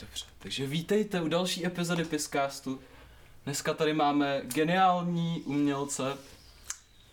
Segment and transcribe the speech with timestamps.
[0.00, 2.80] Dobře, takže vítejte u další epizody Piscastu.
[3.44, 6.16] Dneska tady máme geniální umělce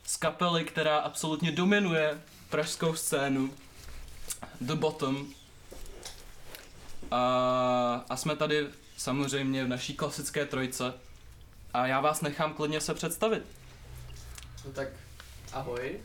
[0.04, 3.54] z kapely, která absolutně dominuje pražskou scénu.
[4.62, 5.28] The Bottom.
[7.12, 10.94] A, a jsme tady samozřejmě v naší klasické trojce.
[11.74, 13.44] A já vás nechám klidně se představit.
[14.66, 14.88] No tak
[15.54, 16.00] ahoj,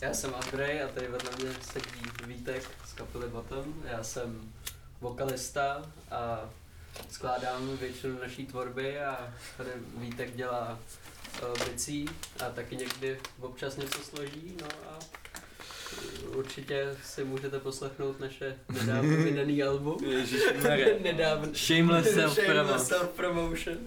[0.00, 3.74] já jsem Andrej a tady vedle mě sedí Vítek z kapely Bottom.
[3.84, 4.52] Já jsem
[5.00, 6.40] vokalista a
[7.10, 10.78] skládám většinu naší tvorby a tady Vítek dělá
[11.42, 12.08] uh, bicí
[12.46, 14.98] a taky někdy občas něco složí, no a
[16.36, 19.98] určitě si můžete poslechnout naše nedávno vydaný album.
[21.02, 21.48] nedávno.
[21.54, 22.54] Shameless self-promo.
[22.54, 23.78] Shameless self-promotion.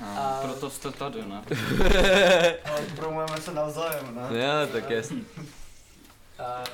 [0.00, 1.42] A, A- proto jste tady, ne?
[2.64, 4.38] Ale promujeme se navzájem, ne?
[4.38, 5.26] Jo, tak jasný.
[6.38, 6.64] A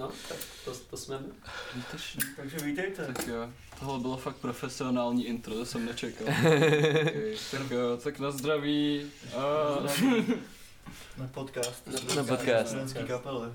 [0.00, 1.28] no, tak to, to jsme my.
[1.74, 2.24] Výtečně.
[2.36, 3.06] Takže vítejte.
[3.06, 6.28] Tak jo, tohle bylo fakt profesionální intro, to jsem nečekal.
[6.28, 9.10] okay, tak jo, tak na zdraví.
[9.36, 9.40] A...
[11.16, 11.86] Na podcast.
[11.86, 12.68] Na- na podcast.
[12.68, 13.48] Studentský kapely.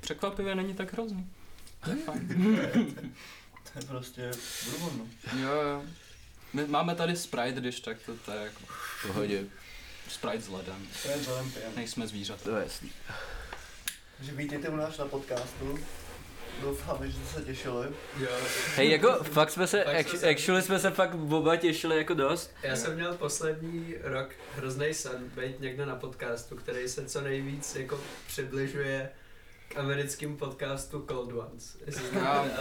[0.00, 1.30] Překvapivě není tak hrozný.
[1.84, 2.28] To je fajn.
[3.72, 4.30] To je prostě
[4.64, 5.40] bourbon, no.
[5.40, 5.82] Jo, jo.
[6.52, 9.44] My máme tady Sprite, když tak to, to je jako V pohodě.
[10.08, 10.88] Sprite s ledem.
[11.02, 11.72] To je velmi pěkný.
[11.76, 12.44] Nejsme zvířata.
[12.44, 12.92] To je jasný.
[14.16, 15.78] Takže vítejte u nás na podcastu.
[16.62, 17.86] Doufám, že jste se těšili.
[18.20, 18.28] Jo.
[18.76, 22.14] Hej, jako fakt jsme se, Fakt jsme se- actually jsme se fakt oba těšili jako
[22.14, 22.54] dost.
[22.62, 27.76] Já jsem měl poslední rok hrozný sen být někde na podcastu, který se co nejvíc
[27.76, 29.10] jako přibližuje
[29.78, 31.76] americkým podcastu Cold Ones.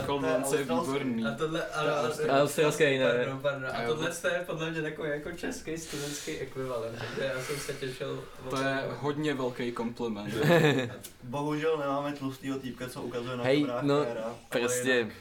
[0.06, 1.26] Cold Ones je výborný.
[1.26, 2.30] A tohle, a, To je a, australský.
[2.30, 3.14] A australský, ne?
[3.16, 3.70] Pardon, pardon.
[3.74, 7.74] A tohle to je podle mě takový jako český studentský ekvivalent, takže já jsem se
[7.74, 8.24] těšil.
[8.50, 10.34] To je hodně velký kompliment.
[11.24, 14.08] Bohužel nemáme tlustýho týpka, co ukazuje na Hej, no, ale
[14.50, 15.12] Prostě,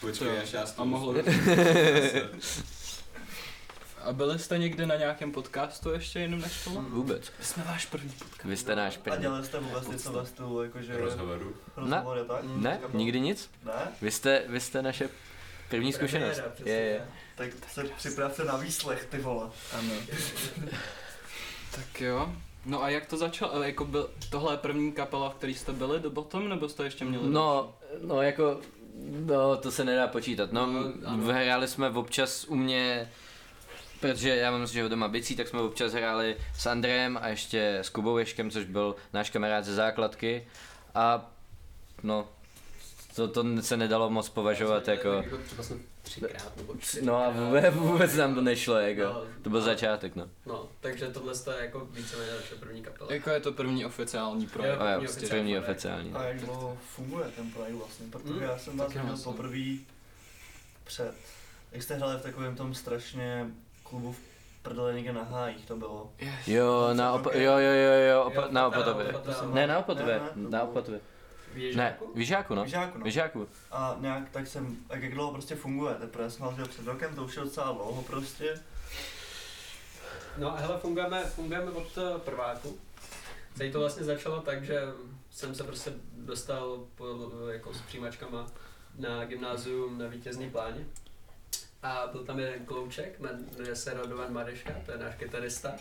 [0.00, 1.14] Počkej, až já A mohlo.
[4.06, 6.82] A byli jste někdy na nějakém podcastu ještě jiným než tohle?
[6.82, 7.32] vůbec.
[7.38, 8.44] My jsme váš první podcast.
[8.44, 9.20] Vy jste náš A první.
[9.20, 11.54] dělali jste vůbec něco ve stylu, jakože Rozhovoru.
[11.76, 12.40] rozhovory, tak?
[12.56, 13.50] Ne, nikdy nic.
[13.64, 13.72] Ne?
[14.02, 15.08] Vy jste, vy jste naše
[15.70, 16.40] první zkušenost.
[16.64, 17.04] Je, je.
[17.36, 17.48] tak.
[17.54, 19.50] Tak se připravte na výslech, ty vole.
[19.78, 19.92] Ano.
[21.70, 22.32] tak jo.
[22.66, 23.62] No a jak to začalo?
[23.62, 27.04] Jako byl, tohle je první kapela, v který jste byli do Bottom, nebo jste ještě
[27.04, 27.28] měli?
[27.28, 28.60] No, no jako,
[29.26, 30.52] no to se nedá počítat.
[30.52, 31.22] No, No, ano.
[31.24, 33.10] hráli jsme občas u mě,
[34.00, 37.76] protože já mám že ho doma bicí, tak jsme občas hráli s Andrejem a ještě
[37.78, 40.46] s Kubou Ješkem, což byl náš kamarád ze základky.
[40.94, 41.30] A
[42.02, 42.28] no,
[43.16, 45.24] to, to se nedalo moc považovat jako...
[45.46, 47.06] Třeba jsem třikrát nebo čtyřikrát.
[47.06, 49.02] No a vůbec, vůbec nám to nešlo, jako.
[49.02, 50.28] No, To byl a- začátek, no.
[50.46, 53.12] No, takže tohle je jako víceméně naše první kapela.
[53.12, 54.74] Jako je to první oficiální projekt.
[54.74, 54.80] Jo.
[54.86, 56.12] A jo, První první oficiální oficiální.
[56.14, 58.06] A jak dlouho funguje ten projekt vlastně?
[58.10, 59.24] Protože Hmm, já jsem vás vlastně.
[59.32, 59.76] poprvé
[60.84, 61.14] před,
[61.72, 63.46] jak jste hráli v takovém tom strašně
[63.88, 64.18] klubu v
[64.62, 66.12] prdele někde na hájích, to bylo.
[66.18, 66.48] Yes.
[66.48, 69.14] Jo, na opa- jo, jo, jo, jo, opa- Jo, na Opatově.
[69.52, 71.00] Ne, na Opatově, na Opatově.
[71.52, 72.12] V Ne, Ježáku?
[72.14, 72.64] v Žáku, no.
[72.64, 73.04] V Žáku, no.
[73.04, 73.48] V Žáku.
[73.70, 77.24] A nějak tak jsem, jak, jak dlouho prostě funguje, teprve jsem viděl před rokem, to
[77.24, 78.60] už je docela dlouho prostě.
[80.38, 82.78] No hele, fungujeme, fungujeme od eh, prváku.
[83.58, 84.82] Tady to vlastně začalo tak, že
[85.30, 87.04] jsem se prostě dostal po,
[87.50, 88.46] jako s přijímačkama
[88.98, 90.84] na gymnázium na vítězný pláně.
[91.86, 95.74] A byl tam jeden klouček, jmenuje se Radovan Mareška, to je náš kytarista.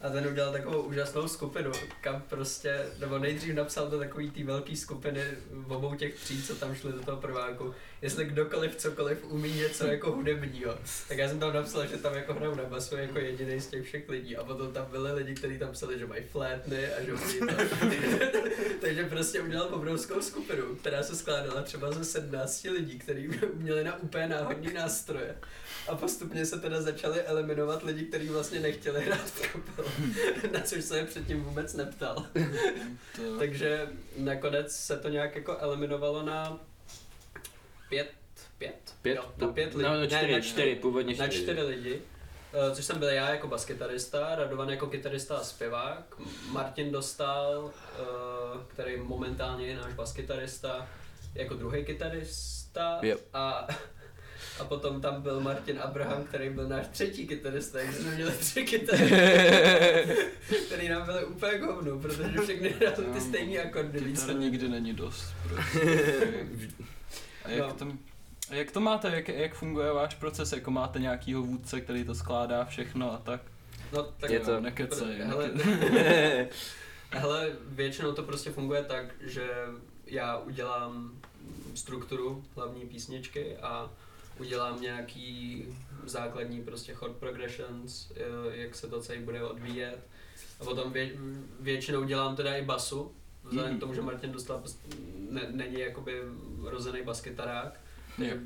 [0.00, 4.76] A ten udělal takovou úžasnou skupinu, kam prostě, nebo nejdřív napsal do takový té velké
[4.76, 9.52] skupiny v obou těch tří, co tam šli do toho prváku, jestli kdokoliv cokoliv umí
[9.52, 10.78] něco jako hudebního.
[11.08, 13.84] Tak já jsem tam napsal, že tam jako hraju na basu jako jediný z těch
[13.84, 17.12] všech lidí a potom tam byli lidi, kteří tam psali, že mají flétny a že
[17.38, 17.46] to.
[18.80, 24.02] Takže prostě udělal obrovskou skupinu, která se skládala třeba ze 17 lidí, kteří měli na
[24.02, 25.36] úplně náhodní nástroje.
[25.88, 29.88] A postupně se teda začali eliminovat lidi, kteří vlastně nechtěli hrát v kapele,
[30.52, 32.26] na což se je předtím vůbec neptal.
[33.16, 36.58] To, Takže nakonec se to nějak jako eliminovalo na
[37.88, 38.10] pět,
[38.58, 38.94] pět?
[39.02, 39.16] Pět?
[39.16, 39.82] Jo, na pět lidí.
[39.82, 41.42] No, na Ne, čtyři, na čtyři, původně Na čtyři.
[41.42, 42.02] čtyři lidi.
[42.52, 46.14] Eh, Což jsem byl já jako baskytarista, Radovan jako kytarista a zpěvák,
[46.50, 48.02] Martin dostal, eh,
[48.68, 50.88] který momentálně je náš baskytarista,
[51.34, 53.20] jako druhý kytarista Yep.
[53.34, 53.68] a,
[54.60, 58.64] a potom tam byl Martin Abraham, který byl náš třetí kytarista, takže jsme měli tři
[58.64, 59.10] kytary,
[60.66, 64.34] který nám byly úplně hovno, protože všechny hráli ty stejné akordy Kytar více.
[64.34, 65.24] nikdy není dost.
[65.48, 65.80] Prostě.
[67.44, 67.72] A jak, No.
[67.74, 67.86] to,
[68.50, 72.14] a jak to máte, jak, jak funguje váš proces, jako máte nějakýho vůdce, který to
[72.14, 73.40] skládá všechno a tak?
[73.92, 75.50] No, tak Je to- Nekecej, Hele.
[77.10, 79.48] Hele, většinou to prostě funguje tak, že
[80.06, 81.12] já udělám
[81.74, 83.90] strukturu hlavní písničky a
[84.40, 85.64] udělám nějaký
[86.04, 88.22] základní prostě chord progressions, eh,
[88.56, 89.98] jak se to celý bude odvíjet.
[90.60, 91.10] A potom vě,
[91.60, 93.12] většinou dělám teda i basu,
[93.44, 93.78] vzhledem Mhm.
[93.78, 94.62] k tomu, že Martin dostal,
[95.30, 96.22] ne, není jakoby
[96.62, 97.80] rozený baskytarák.
[98.18, 98.36] Jo.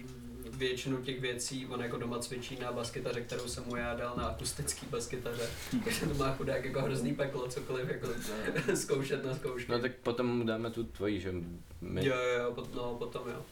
[0.50, 4.24] Většinu těch věcí on jako doma cvičí na baskytaře, kterou jsem mu já dal na
[4.26, 5.50] akustický baskytaře.
[5.84, 8.08] Takže to má chudák jako hrozný peklo, cokoliv jako
[8.76, 9.72] zkoušet na zkoušky.
[9.72, 11.32] No tak potom mu dáme tu tvoji, že
[11.80, 12.06] my.
[12.06, 13.42] Jo, jo, jo, pot, no, potom jo.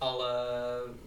[0.00, 0.34] Ale,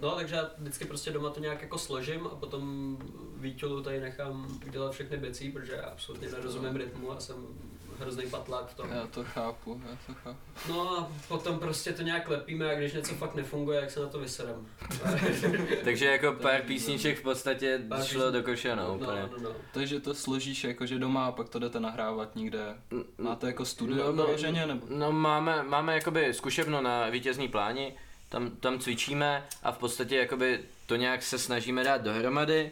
[0.02, 2.98] no, takže já vždycky prostě doma to nějak jako složím a potom
[3.36, 7.36] Vítělu tady nechám udělat všechny věci, protože já absolutně nerozumím rytmu a jsem
[8.00, 8.90] hrozný patlák v tom.
[8.90, 10.38] Já to chápu, já to chápu.
[10.70, 14.08] No a potom prostě to nějak lepíme a když něco fakt nefunguje, jak se na
[14.08, 14.68] to vyserem.
[15.84, 19.22] Takže jako pár písniček v podstatě Pár šlo písni- do koše, no, no, úplně.
[19.32, 19.52] no, no.
[19.74, 22.76] Takže to složíš jakože doma a pak to jdete nahrávat někde.
[23.18, 24.88] Máte jako studio No, no, vyloženě, nebo?
[24.90, 27.96] No máme, máme jakoby zkušebnu na vítězný pláni,
[28.30, 32.72] tam, tam cvičíme a v podstatě jakoby to nějak se snažíme dát dohromady,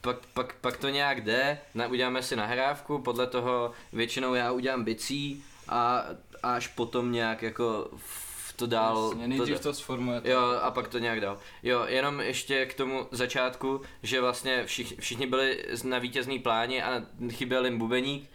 [0.00, 4.84] pak, pak, pak to nějak jde, na, uděláme si nahrávku, podle toho většinou já udělám
[4.84, 6.04] bicí a,
[6.42, 9.08] a až potom nějak jako v to dál...
[9.08, 10.30] Jasně, nejdřív to sformujete.
[10.30, 11.38] Jo, a pak to nějak dál.
[11.62, 17.02] Jo, jenom ještě k tomu začátku, že vlastně všich, všichni byli na vítězný pláni a
[17.30, 18.30] chyběl jim bubeník,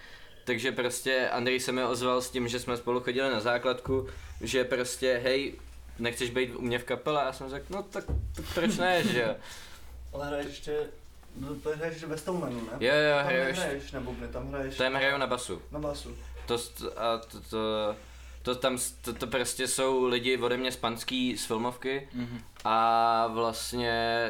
[0.46, 4.08] takže prostě Andrej se mi ozval s tím, že jsme spolu chodili na základku,
[4.42, 5.54] že prostě hej,
[6.00, 7.22] nechceš být u mě v kapele?
[7.22, 8.04] A já jsem řekl, no tak,
[8.36, 9.36] tak proč ne, že jo.
[10.14, 10.78] Ale hraješ ještě,
[11.36, 12.72] no, to hraješ ještě ve Stonemanu, ne?
[12.88, 13.62] Jo, jo, tam hraju ještě.
[13.62, 15.62] nehraješ na bubny, tam hraješ Tam hraju na basu.
[15.72, 16.16] na basu.
[16.46, 16.56] To,
[16.98, 17.96] a to, to,
[18.42, 22.42] to tam, to, to prostě jsou lidi ode mě z Panský, z filmovky, Mhm.
[22.66, 24.30] A vlastně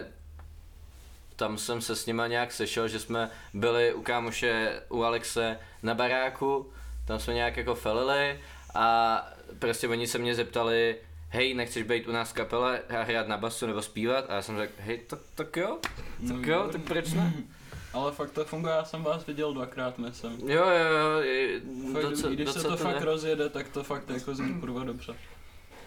[1.36, 5.94] tam jsem se s nima nějak sešel, že jsme byli u kámoše, u Alexe na
[5.94, 6.72] baráku,
[7.06, 8.40] tam jsme nějak jako felili
[8.74, 9.18] a
[9.60, 10.96] prostě oni se mě zeptali,
[11.30, 14.26] hej, nechceš být u nás v kapele a hrát na basu nebo zpívat?
[14.30, 15.78] A já jsem řekl, hej, tak, tak jo,
[16.28, 17.34] tak jo, tak proč ne?
[17.94, 20.50] Ale fakt to funguje, já jsem vás viděl dvakrát, myslím.
[20.50, 21.62] Jo, jo, jo, je-
[21.94, 23.06] Fakt, docela, když se docela to to fakt jde.
[23.06, 25.16] rozjede, tak to fakt jako zní kurva dobře.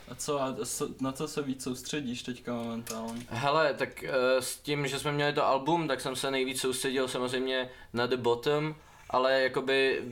[0.09, 0.56] A co, a
[1.00, 3.23] na co se víc soustředíš teďka momentálně?
[3.29, 4.12] Hele, tak eh,
[4.43, 8.17] s tím, že jsme měli to album, tak jsem se nejvíc soustředil samozřejmě na The
[8.17, 8.75] Bottom,
[9.12, 10.03] ale jakoby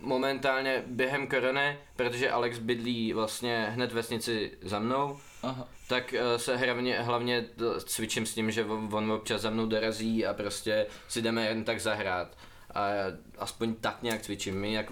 [0.00, 6.56] momentálně během korony, protože Alex bydlí vlastně hned vesnici za mnou, Aha, tak eh, se
[6.56, 7.46] hlavně, hlavně
[7.84, 11.80] cvičím s tím, že on, občas za mnou dorazí a prostě si jdeme jen tak
[11.80, 12.36] zahrát.
[12.74, 12.86] A
[13.38, 14.60] aspoň tak nějak cvičím.
[14.60, 14.86] My jak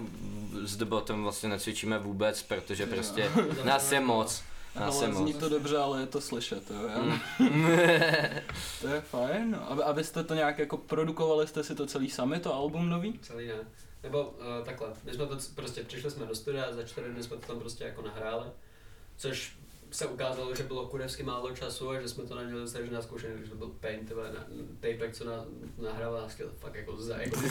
[0.61, 3.31] s Bottom vlastně necvičíme vůbec, protože prostě
[3.63, 4.43] nás je moc.
[4.79, 5.37] Je ale zní moc.
[5.37, 6.87] to dobře, ale je to slyšet, jo.
[6.87, 7.19] já- Mm.
[8.81, 9.71] To je fajn, no.
[9.71, 13.19] Aby, abyste to nějak jako produkovali jste si to celý sami, to album nový?
[13.21, 13.53] Celý ne.
[14.03, 17.23] Nebo uh, takhle, my jsme to prostě přišli jsme do studia a za čtyři dny
[17.23, 18.45] jsme to tam prostě jako nahráli,
[19.17, 19.57] což
[19.91, 23.49] se ukázalo, že bylo kurevsky málo času a že jsme to neměli dostatečně naskoušené, když
[23.49, 24.47] to byl Paint, tyhle, na,
[24.79, 25.45] tapek, co na,
[25.77, 27.41] nahrával, nás chtěl fakt jako za, jako,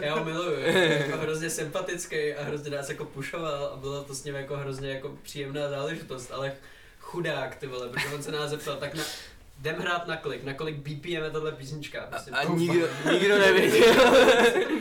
[0.00, 4.14] já ho miluju, je jako hrozně sympatický a hrozně nás jako pušoval a bylo to
[4.14, 6.52] s ním jako hrozně jako příjemná záležitost, ale
[7.00, 9.02] chudák ty vole, protože on se nás zeptal, tak na,
[9.60, 12.06] jdem hrát na klik, na kolik BPM je tahle písnička.
[12.10, 13.94] Prostě, A nikdo, nikdo nevěděl.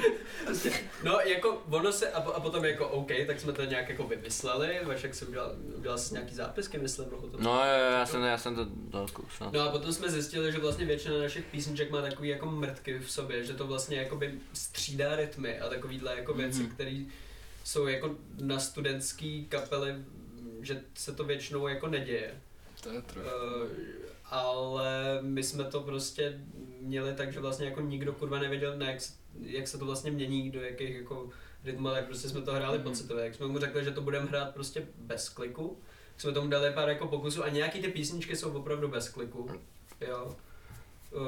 [1.03, 4.79] No jako ono se, a, a potom jako OK, tak jsme to nějak jako vymysleli,
[4.83, 7.37] Vašek si udělal, udělal si nějaký zápisky, myslím, nebo to.
[7.41, 9.49] No jo, jo, já jsem, já jsem to dal zkoušel.
[9.53, 13.11] No a potom jsme zjistili, že vlastně většina našich písniček má takový jako mrtky v
[13.11, 16.69] sobě, že to vlastně jakoby střídá rytmy a takovýhle jako věci, Mhm.
[16.69, 17.03] které
[17.63, 19.95] jsou jako na studentský kapely,
[20.61, 22.31] že se to většinou jako neděje.
[22.83, 23.27] To je trochu.
[23.27, 23.67] Uh,
[24.29, 26.41] ale my jsme to prostě
[26.81, 30.11] měli tak, že vlastně jako nikdo kurva nevěděl, na jak, se- jak se to vlastně
[30.11, 31.29] mění, do jakých jako
[31.63, 32.87] rytmů, tak prostě jsme to hráli Mhm.
[32.89, 33.25] pocitově.
[33.25, 35.77] Jak jsme mu řekli, že to budeme hrát prostě bez kliku,
[36.11, 39.49] tak jsme tomu dali pár jako pokusů a nějaký ty písničky jsou opravdu bez kliku,
[40.01, 40.35] jo.
[41.11, 41.21] Uh,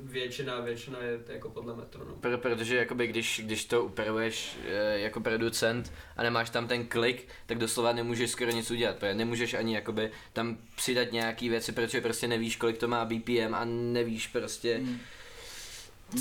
[0.01, 2.15] většina, většina je to jako podle metronu.
[2.15, 7.27] Pro, protože jakoby když, když to upravuješ e, jako producent a nemáš tam ten klik,
[7.45, 12.01] tak doslova nemůžeš skoro nic udělat, protože nemůžeš ani jakoby tam přidat nějaký věci, protože
[12.01, 14.99] prostě nevíš, kolik to má BPM a nevíš prostě, Hmm.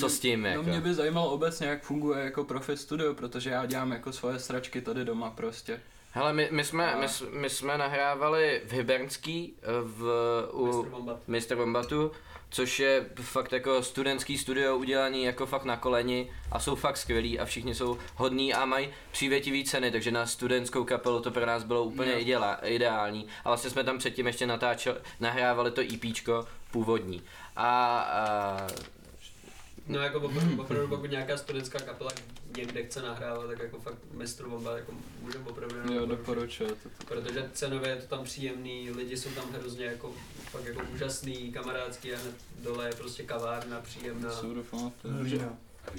[0.01, 0.63] co s tím No jako.
[0.63, 4.81] mě by zajímalo obecně, jak funguje jako profi studio, protože já dělám jako svoje sračky
[4.81, 5.81] tady doma prostě.
[6.13, 10.03] Hele, my, my, jsme, A- my, my jsme nahrávali v Hybernský, e, v,
[10.53, 10.89] u Mr.
[10.91, 11.21] Bombat.
[11.29, 11.57] Mr.
[11.57, 12.13] Bombatu,
[12.51, 17.39] což je fakt jako studentský studio udělaný jako fakt na koleni a jsou fakt skvělí
[17.39, 21.65] a všichni jsou hodní a mají přívětivý ceny, takže na studentskou kapelu to pro nás
[21.65, 22.19] bylo úplně Jo.
[22.19, 23.27] ideál, ideální.
[23.45, 27.23] A vlastně jsme tam předtím ještě natáčeli, nahrávali to EPčko původní.
[27.57, 28.67] A, a
[29.87, 32.11] No jako opravdu, opravdu pokud nějaká studentská kapela
[32.57, 36.19] někde chce nahrávat, tak jako fakt mistr Bomba jako může opravdu jenom Jo, doporučit.
[36.69, 36.89] doporučuju to.
[36.99, 37.05] to.
[37.07, 40.13] Protože cenově je to tam příjemný, lidi jsou tam hrozně jako,
[40.51, 44.31] fakt jako úžasný, kamarádský a hned dole je prostě kavárna příjemná.
[44.33, 44.55] Jsou
[45.03, 45.57] Hlína.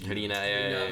[0.07, 0.91] Hlína je,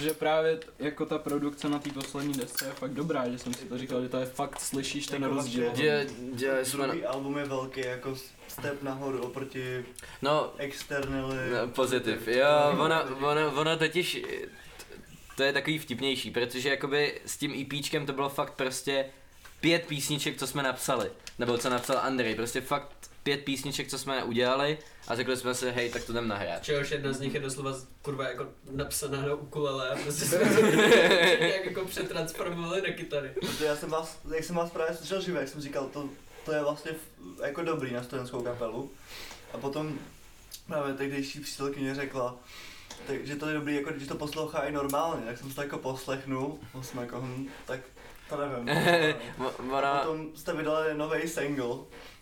[0.00, 3.64] že právě jako ta produkce na té poslední desce je fakt dobrá, že jsem si
[3.64, 5.64] to říkal, že to je fakt, slyšíš ten Jako rozdíl.
[5.64, 8.16] vlastně- Dě, dělali jsme, Druhý album je velký, jako
[8.48, 9.84] step nahoru oproti
[10.22, 11.36] no, externally.
[11.50, 12.46] no, pozitiv, jo,
[12.78, 14.22] ona, ona, ona totiž,
[15.36, 19.06] to je takový vtipnější, protože jakoby s tím EPčkem to bylo fakt prostě
[19.64, 24.24] pět písniček, co jsme napsali, nebo co napsal Andrej, prostě fakt pět písniček, co jsme
[24.24, 24.78] udělali
[25.08, 26.64] a řekli jsme si, hej, tak to jdem nahrát.
[26.64, 30.66] Čehož jedna z nich je doslova kurva jako napsaná na ukulele a prostě jsme to
[31.46, 33.30] nějak jako přetransformovali na kytary.
[33.40, 36.08] Protože já jsem vás, jak jsem vás právě slyšel živě, jak jsem říkal, to,
[36.44, 36.92] to je vlastně
[37.44, 38.90] jako dobrý na studentskou kapelu.
[39.52, 39.98] A potom
[40.66, 42.36] právě tehdejší přítelkyně řekla,
[43.06, 45.62] tak, že to je dobrý, jako když to poslouchá i normálně, tak jsem si to
[45.62, 47.80] jako poslechnul, jsem jako, hm, tak
[48.28, 48.68] to nevím.
[49.46, 51.76] A Ona, potom jste vydali nový single,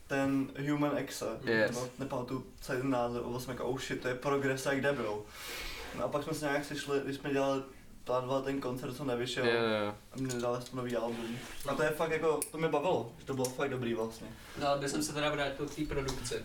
[0.06, 1.70] ten Human Exe, Yes.
[1.70, 5.22] nebo nepamatuju celý ten název, a jsem jako, oh shit, to je progres jak debil.
[5.98, 7.62] No a pak jsme se nějak sešli, když jsme dělali
[8.04, 9.46] plánovali ten koncert, co nevyšel.
[9.46, 9.94] jo, jo.
[10.12, 11.38] A mě dali jsme nový album.
[11.68, 14.26] A to je fakt jako, to mě bavilo, že to bylo fakt dobrý vlastně.
[14.60, 16.42] No, ale když jsem se teda vrátil k té produkci,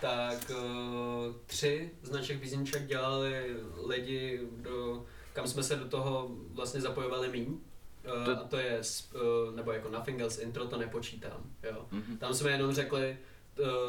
[0.00, 6.80] tak uh, tři z našich písniček dělali lidi, do, kam jsme se do toho vlastně
[6.80, 7.58] zapojovali míň.
[8.06, 8.80] Uh, To- a to je,
[9.14, 11.86] uh, nebo jako Nothing Else Intro to nepočítám, jo.
[11.92, 12.16] Mhm.
[12.16, 13.18] Tam jsme jenom řekli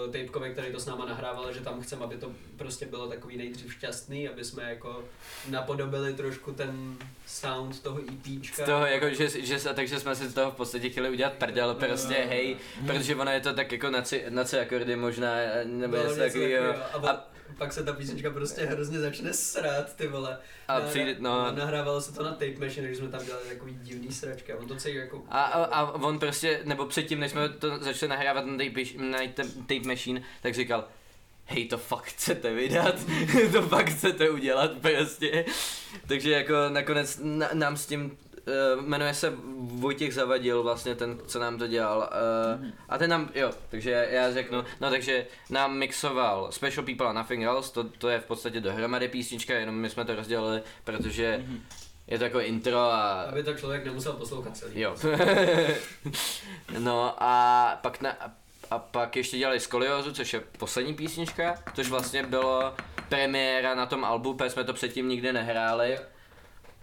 [0.05, 3.37] uh, Tapkovi, který to s náma nahrával, že tam chceme, aby to prostě bylo takový
[3.37, 5.03] nejdřív šťastný, aby jsme jako
[5.49, 8.63] napodobili trošku ten sound toho EPčka.
[8.63, 11.75] Z toho jako, že, že, takže jsme si z toho v podstatě chtěli udělat prdel,
[11.75, 12.57] prostě hej,
[12.87, 16.73] protože ono je to tak jako na C, na akordy možná, nebo Bylo něco takového.
[17.07, 20.37] A, pak se ta písnička prostě hrozně začne srát, ty vole.
[20.67, 23.73] A Na- přijde, no, Nahrávalo se to na tape machine, takže jsme tam dělali takový
[23.81, 25.23] divný sračky a on to celý jako...
[25.29, 29.17] A, a, a on prostě, nebo předtím, než jsme to začali nahrávat na tape, na
[29.33, 30.87] ta- tape machine, tak říkal,
[31.45, 32.95] hej, to fakt chcete vydat,
[33.51, 35.45] to fakt chcete udělat prostě.
[36.07, 38.17] Takže jako nakonec na, nám s tím,
[38.81, 42.09] jmenuje se Vojtěch Zavadil, vlastně ten, co nám to dělal.
[42.59, 47.07] Uh, a ten nám, jo, takže já, já řeknu, no takže nám mixoval Special People
[47.07, 50.61] a Nothing Else, to, to je v podstatě dohromady písnička, jenom my jsme to rozdělili,
[50.83, 51.59] protože Mhm.
[52.07, 54.79] je to jako intro a Aby to člověk nemusel poslouchat celý.
[54.81, 54.95] Jo.
[56.79, 58.17] no a pak na,
[58.71, 62.73] a pak ještě dělali Skoliozu, což je poslední písnička, což vlastně bylo
[63.09, 65.97] premiéra na tom albu, protože jsme to předtím nikdy nehráli.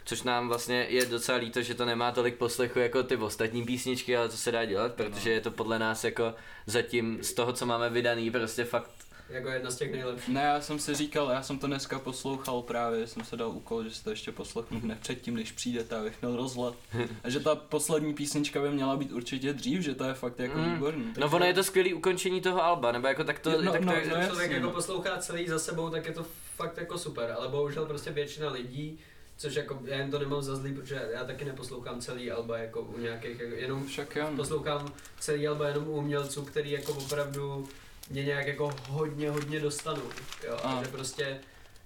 [0.05, 4.17] Což nám vlastně je docela líto, že to nemá tolik poslechu jako ty ostatní písničky,
[4.17, 6.35] ale co se dá dělat, protože je to podle nás jako
[6.67, 8.91] zatím z toho, co máme vydaný, prostě fakt
[9.29, 10.35] Jako jedna z těch nejlepších.
[10.35, 13.85] Ne, já jsem si říkal, já jsem to dneska poslouchal právě, jsem se dal úkol,
[13.85, 16.75] že si to ještě poslechnu hned předtím, než přijdete, abych měl rozhled.
[17.25, 20.59] A že ta poslední písnička by měla být určitě dřív, že to je fakt jako
[20.59, 20.73] Mm.
[20.75, 21.13] výborný.
[21.19, 23.87] No ono je to skvělý ukončení toho alba, nebo jako tak to, no, tak to
[23.87, 24.73] no, je, Když no, člověk jako no.
[24.73, 28.99] poslouchá celý za sebou, tak je to fakt jako super, ale bohužel prostě většina lidí,
[29.37, 32.81] což jako já jen to nemám za zlý, protože já taky neposlouchám celý alba jako
[32.81, 34.27] u nějakých, jako, jenom Však jo.
[34.31, 34.37] no.
[34.37, 37.69] poslouchám celý alba jenom u umělců, který jako opravdu
[38.11, 40.03] mě nějak jako hodně, hodně dostanou,
[40.47, 40.83] jo, a A.
[40.85, 41.41] že prostě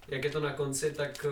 [0.08, 1.26] jak je to na konci, tak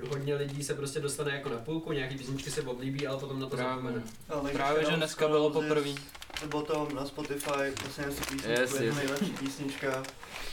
[0.00, 3.40] uh, hodně lidí se prostě dostane jako na půlku, nějaký písničky se oblíbí, ale potom
[3.40, 3.74] na to Právě.
[3.74, 4.02] zapomene.
[4.30, 5.88] No, takže Právě, že dneska bylo poprvé.
[5.88, 7.50] je Potom na Spotify,
[7.82, 8.96] vlastně si písničku, Yes, je to yes.
[8.96, 10.02] nejlepší písnička.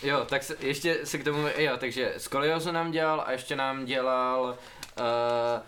[0.04, 3.86] Jo, tak se, ještě se k tomu, jo, takže Skoliozu nám dělal a ještě nám
[3.86, 4.58] dělal
[5.00, 5.62] uh,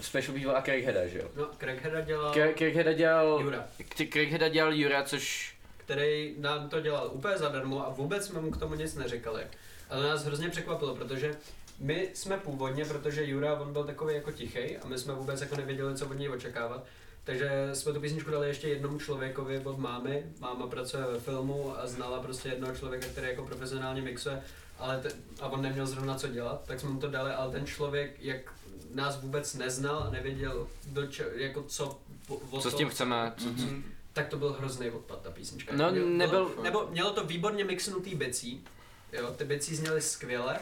[0.00, 1.28] Special People a Craigheada, že jo?
[1.36, 3.68] No, Craigheada dělal Craig- Craigheada dělal, Jura,
[4.10, 8.56] Craigheada dělal Jura, což, který nám to dělal úplně zadarmo a vůbec jsme mu k
[8.56, 9.42] tomu nic neřekali.
[9.90, 11.34] Ale nás hrozně překvapilo, protože
[11.78, 15.56] my jsme původně, protože Jura, on byl takový jako tichý a my jsme vůbec jako
[15.56, 16.84] nevěděli, co od něj očekávat.
[17.24, 20.22] Takže jsme tu písničku dali ještě jednomu člověkovi od mámy.
[20.38, 24.42] Máma pracuje ve filmu a znala prostě jednoho člověka, který jako profesionálně mixuje,
[24.80, 25.08] ale te,
[25.40, 28.40] a on neměl zrovna co dělat, tak jsme mu to dali, ale ten člověk, jak
[28.94, 32.88] nás vůbec neznal a nevěděl, do če, jako co, o, o co s to- tím
[32.88, 33.84] chceme, co, co, Mhm.
[34.12, 35.72] tak to byl hrozný odpad, ta písnička.
[35.76, 38.64] No, Měl- nebyl- Bylo, nebo mělo to výborně mixnutý bicí,
[39.12, 40.58] jo, ty bicí zněly skvěle,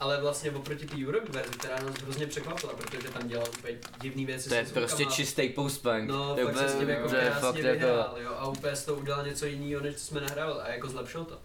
[0.00, 4.26] ale vlastně oproti té Europe verzi, která nás hrozně překvapila, protože tam dělal úplně divný
[4.26, 6.08] věci to je prostě čistý post-punk.
[6.08, 8.76] No, to je fakt se s tím jako krásně fakt vyhrál, jako, jo, a úplně
[8.76, 11.38] z toho udělal něco jiného, než co jsme nahrávali, a jako zlepšil to.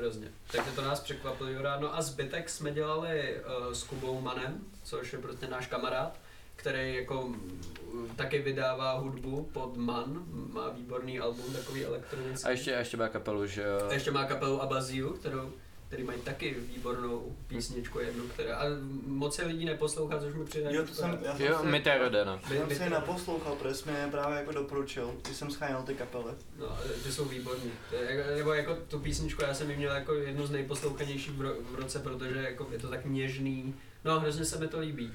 [0.00, 0.28] Hrozně.
[0.52, 1.80] Takže to nás překvapilo, Jura.
[1.80, 6.18] No a zbytek jsme dělali uh, s Kubou Manem, což je prostě náš kamarád,
[6.56, 12.46] který jako mm, taky vydává hudbu pod Man, má výborný album, takový elektronický.
[12.46, 13.88] a ještě, a ještě má kapelu, že jo?
[13.88, 15.52] A ještě má kapelu Abaziu, kterou
[15.90, 18.64] který mají taky výbornou písničku jednu, která a
[19.06, 20.74] moc se lidí neposlouchá, což mi přijde.
[20.74, 22.40] Jo, to jsem, já jsem Jo, Terode, no.
[22.48, 25.94] By- Já jsem je naposlouchal, protože jsi mě právě jako doporučil, když jsem scháněl ty
[25.94, 26.24] kapely.
[26.58, 27.70] No, ty jsou výborní.
[27.90, 31.30] To je jako- Nebo jako tu písničku, já jsem ji měl jako jednu z nejposlouchanějších
[31.32, 33.74] v, ro- v roce, protože jako je to tak něžný.
[34.04, 35.12] No, hrozně se mi to líbí.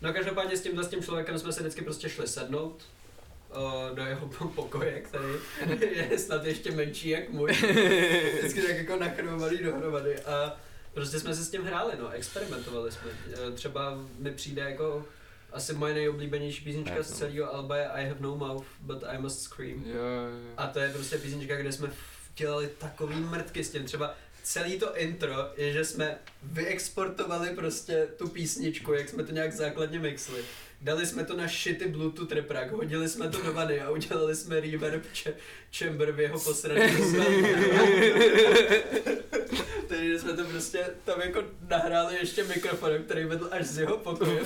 [0.00, 2.82] No každopádně s tímhle s tím člověkem jsme se vždycky prostě šli sednout
[3.54, 5.28] o, do jeho po- pokoje, který
[6.10, 7.52] je snad ještě menší jak můj.
[8.38, 10.56] Vždycky tak jako nachromovaný dohromady a
[10.94, 13.10] prostě jsme se s tím hráli, no, experimentovali jsme.
[13.48, 15.04] E, Třeba mi přijde jako
[15.52, 19.40] asi moje nejoblíbenější písnička z celého alba je I have no mouth, but I must
[19.42, 19.84] scream.
[19.86, 20.54] Jo, jo.
[20.56, 21.90] A to je prostě písnička, kde jsme
[22.36, 23.84] dělali takový mrtky s tím.
[23.84, 29.52] Třeba celý to intro je, že jsme vyexportovali prostě tu písničku, jak jsme to nějak
[29.52, 30.42] základně mixli.
[30.84, 34.60] Dali jsme to na shitty Bluetooth reprak, hodili jsme to do vany a udělali jsme
[34.60, 35.34] reverb če-
[35.78, 36.80] chamber v jeho posraný
[39.88, 44.40] Takže jsme to prostě tam jako nahráli ještě mikrofonem, který vedl až z jeho pokoje.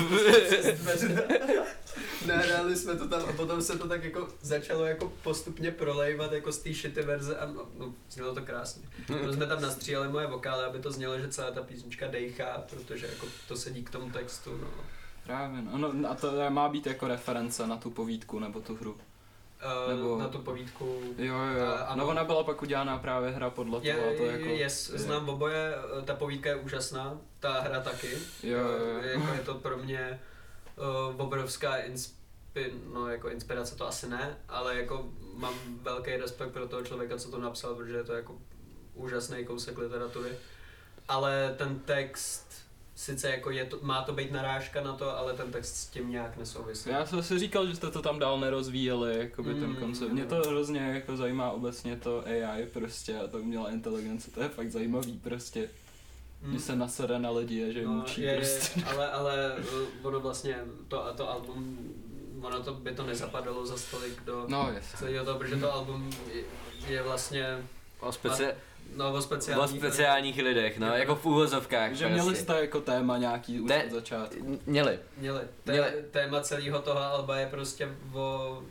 [2.26, 6.52] Nahráli jsme to tam a potom se to tak jako začalo jako postupně prolejvat jako
[6.52, 8.82] z té shitty verze a no, no znělo to krásně.
[9.06, 13.06] Protože jsme tam nastříhali moje vokály, aby to znělo, že celá ta písnička dejchá, protože
[13.06, 14.97] jako to sedí k tomu textu, no.
[15.28, 15.78] Právě, no.
[15.92, 16.10] no.
[16.10, 18.92] A to má být jako reference na tu povídku nebo tu hru.
[18.92, 21.02] Uh, Nebo- Na tu povídku.
[21.18, 22.04] Jo, jo, A- ano.
[22.04, 24.44] no ona byla pak udělána právě hra podle Je, toho, to je, jako...
[24.44, 28.10] je, znám oboje, ta povídka je úžasná, ta hra taky.
[28.42, 28.98] Jo, jo, jo.
[29.02, 30.20] Je, jako je to pro mě
[31.10, 36.68] uh, obrovská inspi, no, jako inspirace to asi ne, ale jako mám velký respekt pro
[36.68, 38.38] toho člověka, co to napsal, protože je to jako
[38.94, 40.30] úžasný kousek literatury.
[41.08, 42.47] Ale ten text,
[42.98, 46.10] sice jako je to, má to být narážka na to, ale ten text s tím
[46.10, 46.90] nějak nesouvisí.
[46.90, 49.76] Já jsem si říkal, že jste to tam dál nerozvíjeli, jakoby ten Mm.
[49.76, 50.12] koncept.
[50.12, 54.48] Mě to hrozně jako zajímá obecně to AI prostě a to umělá inteligence, to je
[54.48, 55.70] fakt zajímavý prostě.
[56.42, 56.52] Hmm.
[56.52, 58.80] Že se nasede na lidi a že No, mučí je, prostě.
[58.80, 61.78] je, ale, ale uh, ono vlastně, to, a to album,
[62.42, 64.98] ono to by to nezapadalo za stolik do No, jasně.
[64.98, 66.42] celého toho, protože to album je,
[66.88, 67.58] je vlastně
[68.00, 68.52] O, speci-
[68.96, 71.92] no, o o speciálních, speciálních lidech, no, jako v úvozovkách.
[71.92, 72.42] Že měli prostě.
[72.42, 74.60] jste jako téma nějaký už Te- od začátku.
[74.66, 74.98] Měli.
[75.16, 75.40] Měli.
[75.64, 75.92] Té, Měli.
[76.10, 78.62] Téma celého toho alba je prostě o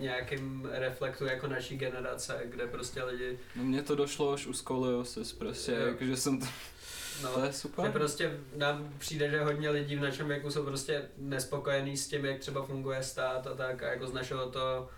[0.00, 5.32] nějakým reflektu jako naší generace, kde prostě lidi, No mně to došlo už u skoliosis
[5.32, 6.46] prostě, jakože jsem to,
[7.22, 7.90] no, to je že super.
[7.92, 12.38] prostě nám přijde, že hodně lidí v našem věku jsou prostě nespokojení s tím, jak
[12.38, 14.88] třeba funguje stát a tak a jako z našeho to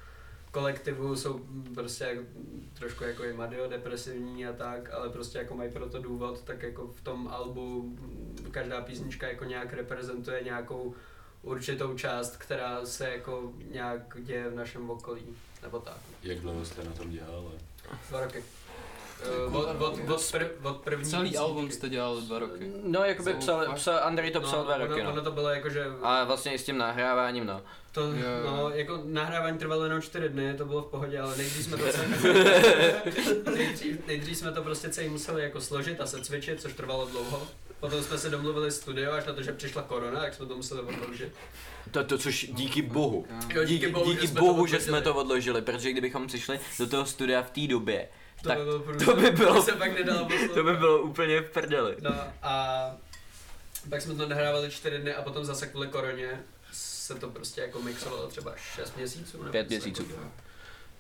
[0.55, 1.41] kolektivu jsou
[1.75, 2.23] prostě jako,
[2.79, 3.35] trošku jako i
[3.69, 7.97] depresivní a tak, ale prostě jako mají pro to důvod, tak jako v tom albu
[8.51, 10.95] každá písnička jako nějak reprezentuje nějakou
[11.43, 15.99] určitou část, která se jako nějak děje v našem okolí, nebo tak.
[16.23, 17.55] Jak dlouho jste na tom dělali?
[18.09, 18.43] Dva roky.
[19.23, 21.39] Eh, Od, od, od, prv, od první Celý písničky.
[21.39, 22.73] album jste dělal dva roky.
[22.85, 25.11] No, jakoby Jsou psal, psal, Andrej to psal no, dva ono, roky, no.
[25.13, 27.63] Ono to bylo jako, že A vlastně i s tím nahráváním, no.
[27.93, 28.13] To, jo.
[28.47, 31.85] no, jako nahrávání trvalo jenom čtyři dny, to bylo v pohodě, ale nejdřív jsme to
[31.93, 32.09] celý,
[33.57, 37.43] nejdřív, nejdřív jsme to prostě celý museli jako složit a secvičit, což trvalo dlouho.
[37.81, 40.81] Potom jsme se domluvili studio, až na to, že přišla korona, tak jsme to museli
[40.81, 41.33] odložit.
[41.91, 43.27] To, to což díky bohu.
[43.55, 45.03] Jo, Díky, díky jsme bohu, to že jsme odložili.
[45.05, 48.09] to odložili, protože kdybychom přišli do toho studia v té době,
[48.45, 49.07] To tak by bylo, průser.
[49.07, 50.55] to by bylo- se pak nedalo poslouchat.
[50.55, 51.97] to by bylo úplně v prdeli.
[52.01, 52.11] No
[52.43, 52.77] a
[53.91, 57.83] pak jsme to nahrávali čtyři dny a potom zase kvůli koroně se to prostě jako
[57.83, 59.39] mixovalo třeba 6 měsíců.
[59.39, 60.03] nebo Pět měsíců.
[60.05, 60.31] takového.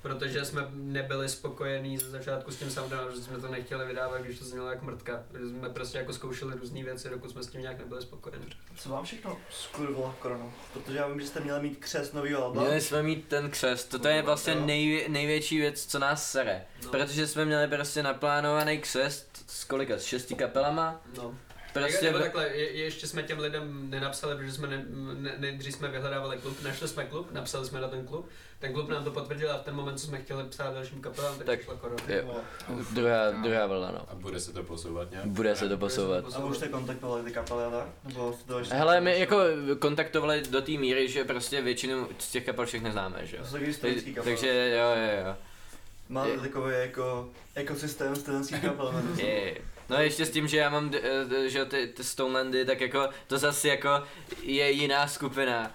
[0.05, 4.39] Protože jsme nebyli spokojení ze začátku s tím soundem, že jsme to nechtěli vydávat, když
[4.39, 5.23] to znělo jako mrtka.
[5.39, 8.47] Že jsme prostě jako zkoušeli různé věci, dokud jsme s tím nějak nebyli spokojení.
[8.77, 10.53] Co vám všechno skurvilo koronu?
[10.73, 12.63] Protože já vím, že jste měli mít křest novýho alba.
[12.63, 16.65] Měli jsme mít ten křest, to, to je vlastně nej, největší věc, co nás sere.
[16.85, 21.01] No, Protože jsme měli prostě naplánovaný křest s kolika, s šesti kapelama.
[21.17, 21.35] no.
[21.75, 24.85] Prostě Nebo takhle, je, ještě jsme těm lidem nenapsali, protože jsme ne,
[25.15, 28.89] ne, nejdřív jsme vyhledávali klub, našli jsme klub, napsali jsme na ten klub, ten klub
[28.89, 31.59] nám to potvrdil a v ten moment, co jsme chtěli psát dalším kapelám, tak, Tak-
[31.59, 32.03] přišla korona.
[32.09, 32.37] jo,
[32.91, 34.07] druhá, druhá vlna, no.
[34.09, 35.27] A bude se to posouvat nějak?
[35.27, 36.25] Bude se to posouvat.
[36.35, 37.87] A už jste kontaktovali ty kapely a tak?
[38.05, 38.75] Nebo jste to ještě...
[38.75, 39.39] Hele, my jako
[39.79, 43.43] kontaktovali do té míry, že prostě většinu z těch kapel všech neznáme, že jo.
[43.81, 45.37] Tak, takže jo, jo, jo.
[46.09, 49.03] Máte takový jako ekosystém studentských kapel.
[49.17, 49.55] Je.
[49.89, 51.01] No ještě s tím, že já mám, d-
[51.47, 53.89] že ty, ty Stonelandy, tak jako to zase jako
[54.43, 55.71] je jiná skupina,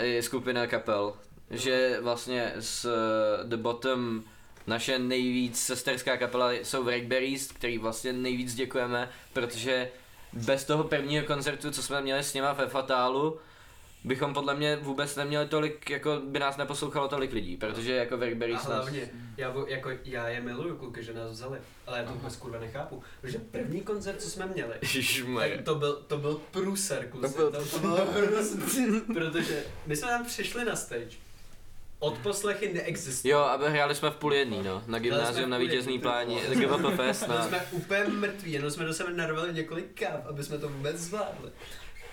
[0.00, 1.14] je skupina kapel,
[1.50, 4.22] že vlastně s eh, The Bottom
[4.66, 9.90] naše nejvíc sesterská kapela jsou Wreckberries, který vlastně nejvíc děkujeme, protože
[10.32, 13.40] bez toho prvního koncertu, co jsme měli s nima ve Fatálu,
[14.04, 18.16] bychom podle mě vůbec neměli tolik, jako by nás neposlouchalo tolik lidí, protože jako A
[18.16, 18.66] Verberry nás...
[18.66, 22.58] hlavně, já, jako, já je miluju kluky, že nás vzali, ale já to vůbec kurva
[22.58, 24.74] nechápu, protože první koncert, co jsme měli,
[25.38, 29.96] tak to byl, to byl průser, kluci, To byl- to, to bylo hrozný, protože my
[29.96, 31.16] jsme tam přišli na stage,
[31.98, 33.32] odposlechy neexistují.
[33.32, 37.28] Jo, a hráli jsme v půl jedný, no, na gymnázium na vítězný pláni, GVP Fest,
[37.28, 37.48] no.
[37.48, 41.50] jsme úplně mrtví, jenom jsme do sebe narvali několik káv, aby jsme to vůbec zvládli.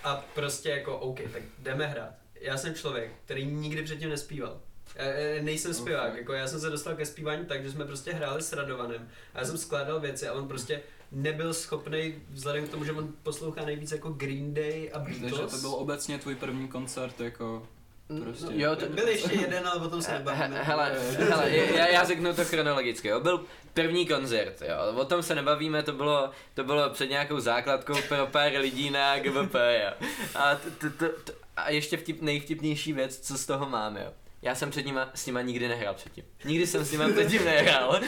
[0.06, 2.14] A prostě jako, OK, tak jdeme hrát.
[2.40, 4.60] Já jsem člověk, který nikdy předtím nespíval.
[4.96, 8.42] Já, nejsem zpěvák, jako já jsem se dostal ke zpívání tak, že jsme prostě hráli
[8.42, 12.84] s Radovanem a já jsem skládal věci a on prostě nebyl schopný, vzhledem k tomu,
[12.84, 15.52] že on poslouchá nejvíc jako Green Day a Takže Beatles.
[15.52, 17.68] to byl obecně tvůj první koncert, jako
[18.24, 18.46] prostě.
[18.50, 20.62] Jo, to, Byl ještě jeden, ale potom se He- nebavíme.
[20.62, 23.20] Hele, hele, já, já řeknu to chronologicky, jo.
[23.20, 25.00] Byl první koncert, jo.
[25.00, 29.18] O tom se nebavíme, to bylo, to bylo před nějakou základkou pro pár lidí na
[29.18, 30.08] GVP, jo.
[30.34, 34.12] A, t, t, t, t, a ještě vtip, nejvtipnější věc, co z toho mám, jo.
[34.46, 36.24] Já jsem před nima, s nima nikdy nehrál předtím.
[36.44, 38.00] Nikdy jsem s nima předtím nehrál.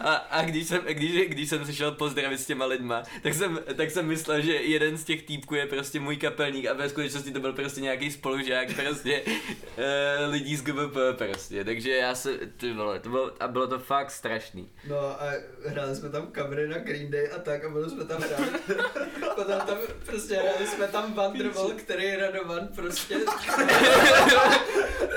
[0.00, 3.60] A, a když, jsem, když, když jsem se šel pozdravit s těma lidma, tak jsem,
[3.76, 7.32] tak jsem myslel, že jeden z těch týpků je prostě můj kapelník a ve skutečnosti
[7.32, 11.64] to byl prostě nějaký spolužák prostě uh, lidí z GVP prostě.
[11.64, 14.70] Takže já se, ty vole, to bylo, a bylo to fakt strašný.
[14.88, 15.32] No a
[15.66, 18.46] hráli jsme tam covery na Green Day a tak a bylo jsme tam hráli.
[19.34, 23.16] Potom tam prostě hráli jsme tam Wonderwall, který Radovan prostě...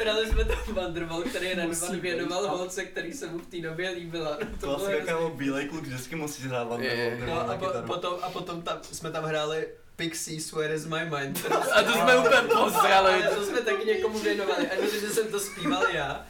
[0.06, 4.38] hráli jsme tam Wonderwall, který Radovan věnoval holce, který se mu v té době líbila.
[4.40, 5.06] No, To bylo hrozný.
[5.06, 9.12] kámo bílej kluk vždycky musí hrát Je, No a po, potom, a potom tam, jsme
[9.12, 11.46] tam hráli Pixies, Where is my mind?
[11.74, 13.24] A to jsme úplně pozrali.
[13.36, 14.70] To jsme taky někomu věnovali.
[14.72, 16.26] A že jsem to zpíval já.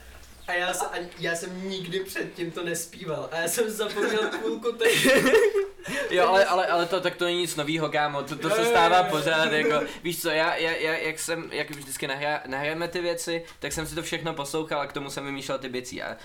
[0.48, 3.30] A já, se, a já jsem nikdy předtím to nespíval.
[3.32, 5.06] A já jsem zapomněl půlku těch
[6.10, 9.04] Jo, ale, ale, ale to, tak to není nic novýho, kámo, to, to se stává
[9.04, 13.44] pořád, jako, víš co, já, já, já jak jsem, jak vždycky nahrá, nahrajeme ty věci,
[13.60, 16.18] tak jsem si to všechno poslouchal a k tomu jsem vymýšlel ty věci a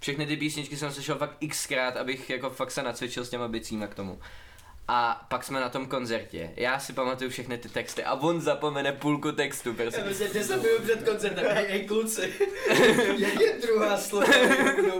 [0.00, 3.86] všechny ty písničky jsem slyšel fakt xkrát, abych jako fakt se nacvičil s těma bicíma
[3.86, 4.20] k tomu.
[4.88, 6.50] A pak jsme na tom koncertě.
[6.56, 10.00] Já si pamatuju všechny ty texty a on zapomene půlku textu, Já prostě.
[10.00, 12.34] prostě 10 minut před koncertem, hej, hej kluci,
[13.18, 14.26] jak je druhá slova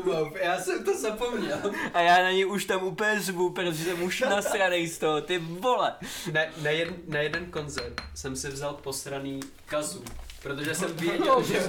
[0.07, 0.33] no?
[0.42, 1.59] Já jsem to zapomněl.
[1.94, 5.38] A já na ní už tam úplně zvu, protože jsem už nasranej z toho, ty
[5.38, 5.94] vole.
[6.33, 10.05] Na, na, jed, na jeden koncert jsem si vzal posraný kazu,
[10.44, 11.61] protože jsem věděl, že,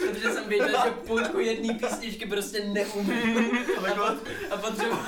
[0.00, 3.58] protože jsem věděl, že půlku jedné písničky prostě neumím.
[4.02, 4.16] A,
[4.50, 5.04] a potřeboval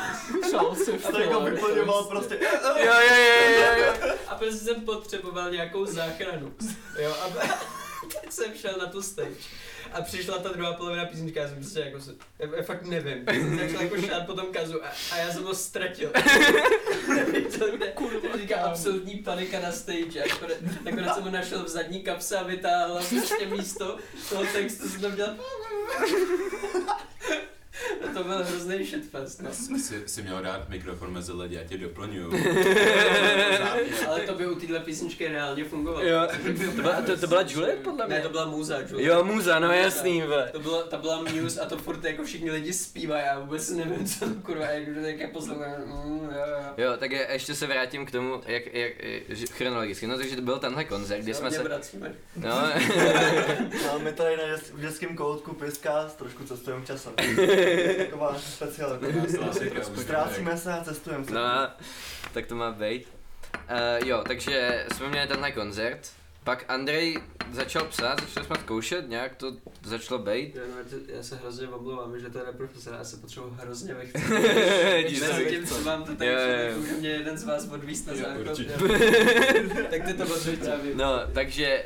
[0.51, 2.39] Šel si v To jako vyplňoval prostě.
[2.43, 4.15] Jo, jo, jo, jo, jo.
[4.29, 6.55] A prostě jsem potřeboval nějakou záchranu.
[6.99, 7.29] Jo, a
[8.21, 9.35] teď jsem šel na tu stage.
[9.95, 13.25] A přišla ta druhá polovina písnička, já jsem prostě jako, se, já, já fakt nevím.
[13.27, 16.13] Jsem začal jako šát po tom kazu a, a já jsem ho ztratil.
[17.95, 20.23] Kurva, říká absolutní panika na stage.
[20.23, 24.89] A nakonec, nakonec jsem ho našel v zadní kapse a vytáhl prostě místo toho textu
[24.89, 25.35] jsem tam dělal
[28.15, 29.51] to byl hrozný shitfest, no.
[29.79, 32.33] Si, si měl dát mikrofon mezi lidi, já tě doplňuju.
[34.09, 36.07] Ale to by u téhle písničky reálně fungovalo.
[36.07, 36.29] Jo,
[36.77, 38.17] to byla, to, to byla Juliet podle mě?
[38.17, 39.07] Ne, to byla Muza, Juliet.
[39.07, 40.49] Jo, muza, no jasný, ve.
[40.53, 44.07] To byla, ta byla Muse a to furt jako všichni lidi zpívají, já vůbec nevím,
[44.07, 46.85] co to kurva je, jak je poslouchám, mm, jo, jo.
[46.85, 48.93] Jo, tak je, ještě se vrátím k tomu, jak, jak,
[49.51, 52.15] chronologicky, no takže to byl tenhle koncert, kdy jsme se, vracíme.
[52.37, 52.71] no,
[53.87, 54.43] No, my tady na
[54.75, 57.13] dětském koutku Piska trošku cestujeme časem.
[58.05, 59.07] Taková specialita.
[60.01, 61.33] Ztrácíme se a cestujeme se.
[61.33, 61.69] no,
[62.33, 63.09] tak to má být.
[63.55, 66.11] Uh, jo, takže jsme měli tenhle koncert,
[66.45, 67.19] pak Andrej
[67.53, 70.55] začal psát, začali jsme zkoušet, nějak to začalo být.
[70.55, 74.29] Já, no, já se hrozně omlouvám, že to je profesor, já se potřebuji hrozně vychcet.
[75.21, 76.35] Mezi tím, co vám to tady
[76.99, 78.73] mě jeden z vás odvíst na určitě.
[79.91, 80.95] tak ty to potřebuješ.
[80.95, 81.85] No, takže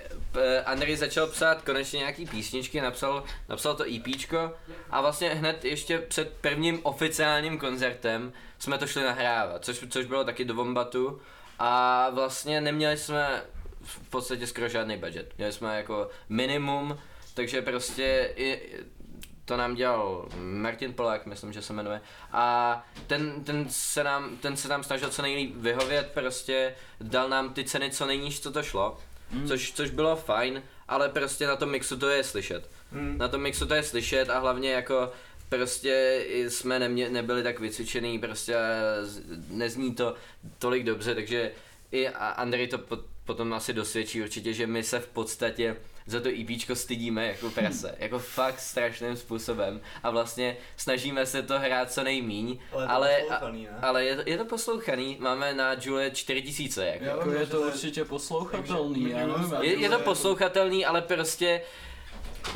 [0.65, 4.53] Andrej začal psát konečně nějaký písničky, napsal, napsal to EPčko
[4.91, 10.25] a vlastně hned ještě před prvním oficiálním koncertem jsme to šli nahrávat, což, což bylo
[10.25, 11.21] taky do Vombatu
[11.59, 13.43] a vlastně neměli jsme
[13.83, 15.33] v podstatě skoro žádný budget.
[15.39, 16.99] Měli jsme jako minimum,
[17.35, 18.61] takže prostě i,
[19.45, 22.01] to nám dělal Martin Polák, myslím, že se jmenuje.
[22.33, 27.55] A ten, ten, se nám, ten se nám snažil co nejlíp vyhovět, prostě dal nám
[27.55, 28.99] ty ceny co nejníž, co to šlo.
[29.33, 29.49] Mm.
[29.49, 32.71] Což, což bylo fajn, ale prostě na tom mixu to je slyšet.
[32.93, 33.19] Hmm.
[33.19, 35.13] Na tom mixu to je slyšet a hlavně jako
[35.49, 38.57] prostě jsme nemě, nebyli tak vycvičený, prostě
[39.51, 40.15] nezní to
[40.59, 41.51] tolik dobře, takže
[41.93, 45.77] i Andrej to pot, potom asi dosvědčí určitě, že my se v podstatě
[46.09, 51.59] za to EPčko stydíme jako prase, jako fakt strašným způsobem a vlastně snažíme se to
[51.59, 53.79] hrát co nejmíň, Ale je to ale, poslouchaný, ne?
[53.83, 57.05] ale je, je to poslouchaný, máme na Julie 4000 jako.
[57.05, 59.55] Jo, Jako je to to určitě poslouchatelný, já nevím.
[59.61, 61.61] Je, je to poslouchatelný, ale prostě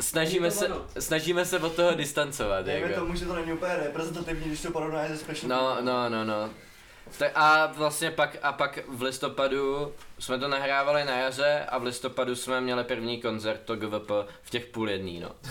[0.00, 2.64] snažíme to se, snažíme se od toho distancovat.
[2.66, 3.00] Dejme Jako.
[3.00, 6.50] tomu, že to není úplně reprezentativní, když to porovnáš se Special No, no, no, no.
[7.18, 11.82] Tak a vlastně pak, a pak v listopadu jsme to nahrávali na jaře a v
[11.82, 14.10] listopadu jsme měli první koncert to GVP
[14.42, 15.30] v těch půl jedný, no.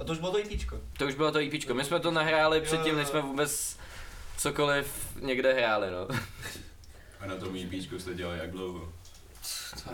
[0.00, 0.80] A to už bylo to IPčko.
[0.98, 3.78] To už bylo to EPčko, my jsme to nahráli Jo, předtím, než jsme vůbec
[4.38, 6.08] cokoliv někde hráli, no.
[7.20, 8.92] A na tom EPčku jste dělali jak dlouho?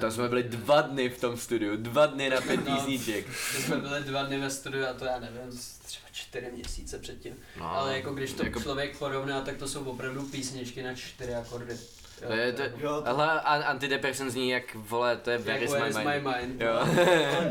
[0.00, 2.76] Tam jsme byli dva dny v tom studiu, dva dny na pět No.
[2.76, 3.26] písniček.
[3.26, 7.34] My jsme byli dva dny ve studiu a to já nevím, třeba čtyři měsíce předtím.
[7.58, 11.34] No, Ale jako když to jako- člověk porovná, tak to jsou opravdu písničky na čtyři
[11.34, 11.72] akordy.
[12.22, 15.58] Jo, To je, to, Jo, to- ale an- antidepressant zní jak, vole, to je Where
[15.64, 16.08] is my is mind.
[16.08, 16.60] my mind.
[16.60, 16.86] Jo.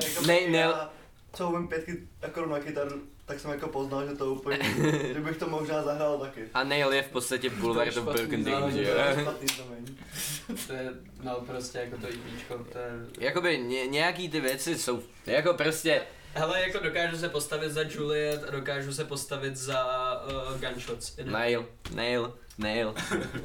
[0.07, 0.93] Jako Ne, ne, já,
[1.33, 4.59] co umím pětky akorát na kytaru, tak jsem jako poznal, že to úplně,
[5.13, 6.49] že bych to možná zahrál taky.
[6.53, 9.33] a Nail je v podstatě of je Broken že To je jo?
[10.67, 10.89] To je,
[11.23, 12.91] no prostě jako to EPčko, to je...
[13.19, 16.01] Jakoby ně, nějaký ty věci jsou, jako prostě,
[16.33, 19.85] Hele, jako dokážu se postavit za Juliet a dokážu se postavit za
[20.25, 21.17] uh, Gunshots.
[21.23, 22.93] Nail, Nail, Nail.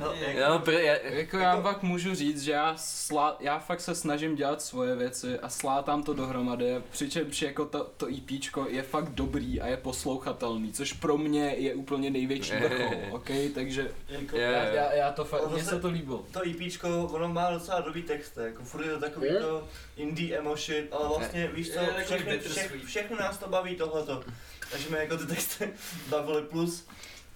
[0.00, 3.80] No, jak- No, pr, já, Jako já pak můžu říct, že já, slá, já fakt
[3.80, 8.82] se snažím dělat svoje věci a slátám to dohromady, přičemž jako to, to EPčko je
[8.82, 13.30] fakt dobrý a je poslouchatelný, což pro mě je úplně největší vrchol, ok?
[13.54, 14.76] Takže jako, Je, já, je.
[14.76, 16.24] já, já to fakt, mně se to líbilo.
[16.32, 20.56] to EPčko, ono má docela dobrý text, jako furt je to takový to indie emo
[20.56, 22.40] shit, ale vlastně víš co, Je bittersweet.
[22.52, 24.22] všechny, všechno nás to baví tohleto.
[24.70, 25.70] Takže mi jako ty texty
[26.08, 26.86] bavily plus,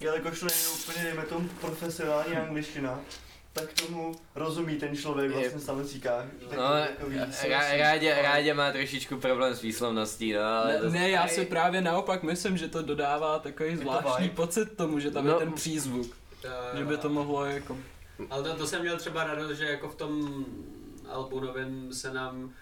[0.00, 3.00] jelikož to není úplně, dejme tomu, profesionální angličtina,
[3.52, 6.24] tak tomu rozumí ten člověk Je- vlastně v samicíkách.
[6.56, 6.62] no,
[7.48, 11.44] rá, rádě, rádě má trošičku problém s výslovností, no, ale Ne, to- ne, já si
[11.46, 14.34] právě naopak myslím, že to dodává takový Jako zvláštní vibe.
[14.36, 15.32] pocit tomu, že tam No.
[15.32, 16.16] je ten přízvuk,
[16.78, 17.76] že by to mohlo jako...
[18.30, 20.44] Ale to, to jsem měl třeba radost, že jako v tom
[21.08, 22.52] albu novém se nám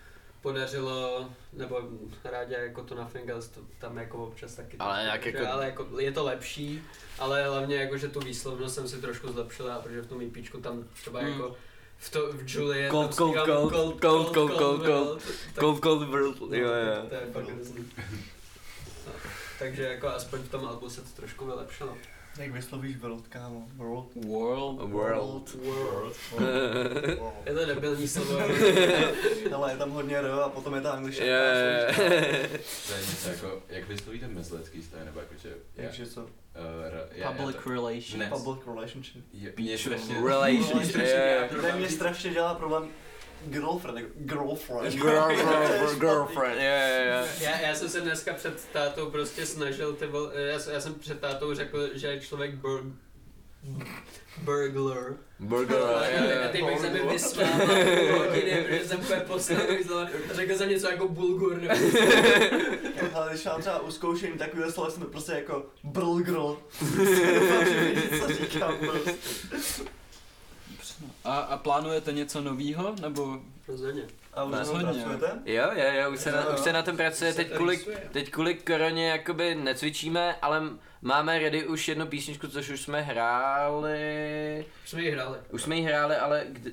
[0.48, 1.80] podařilo, nebo
[2.24, 4.76] rádi jako to na Fingers, to tam jako občas taky.
[4.78, 6.82] Ale trošku, jak že- jako- ale jako je to lepší,
[7.18, 10.84] ale hlavně jako, že tu výslovnost jsem si trošku zlepšila, protože v tom EPčku tam
[10.92, 11.28] třeba Hmm.
[11.32, 11.56] jako
[11.98, 15.22] v to, v Juliet Cold, tam cold, zpívám cold, cold, cold, cold, cold, world,
[15.54, 17.08] tak- Cold Cold World, no, jo, tak jo.
[17.08, 17.84] To je fakt hrozný.
[19.06, 19.12] No,
[19.58, 21.96] takže jako aspoň v tom albu se to trošku vylepšilo.
[22.38, 23.66] Jak vyslovíš world, kámo?
[23.76, 24.06] World.
[24.14, 24.80] World.
[24.80, 25.54] World.
[25.54, 26.16] World.
[27.46, 28.38] Je to debilní slovo.
[29.54, 31.26] Ale je tam hodně R a potom je ta angličtina.
[31.26, 31.86] Je.
[31.96, 32.02] To
[32.94, 35.48] je něco jako, jak vyslovíte mezlecký style, nebo jako, že...
[35.76, 36.26] já- Takže co?
[37.36, 38.24] Public to- relations.
[38.42, 39.24] Public relationship.
[39.32, 40.14] Je, mě strašně...
[40.14, 40.96] Relationship,
[41.50, 42.88] problém, mě strašně dělá problém
[43.46, 44.94] girlfriend, jako girlfriend.
[45.02, 47.04] Girlfriend, girlfriend, je, je,
[47.40, 47.44] je.
[47.44, 50.94] Já, já jsem se dneska před tátou prostě snažil, ty vol, já, jsem- já jsem
[50.94, 52.82] před tátou řekl, že je člověk bur,
[54.42, 55.14] burglar.
[55.40, 56.48] Burger, A je, a je.
[56.52, 57.00] teď bych se mi
[58.18, 61.74] hodiny, protože jsem úplně postavil slova a řekl jsem něco jako bulgur nebo
[63.14, 66.58] Ale když mám třeba uskoušení takového slova, jsem prostě jako brlgro.
[66.80, 69.12] Doufám, že víš, co říkám prostě.
[71.24, 73.38] A, a plánujete něco novýho, nebo
[73.68, 74.02] rozhodně.
[74.34, 75.26] A už na tom pracujete?
[75.44, 77.80] Jo, jo, jo, už se na, už se na tom pracuje, teď kvůli,
[78.12, 80.62] teď kvůli koroně jakoby necvičíme, ale
[81.02, 85.38] máme ready už jednu písničku, což už jsme hráli, Už jsme ji hráli.
[85.50, 86.72] už jsme ji hráli, ale kdy,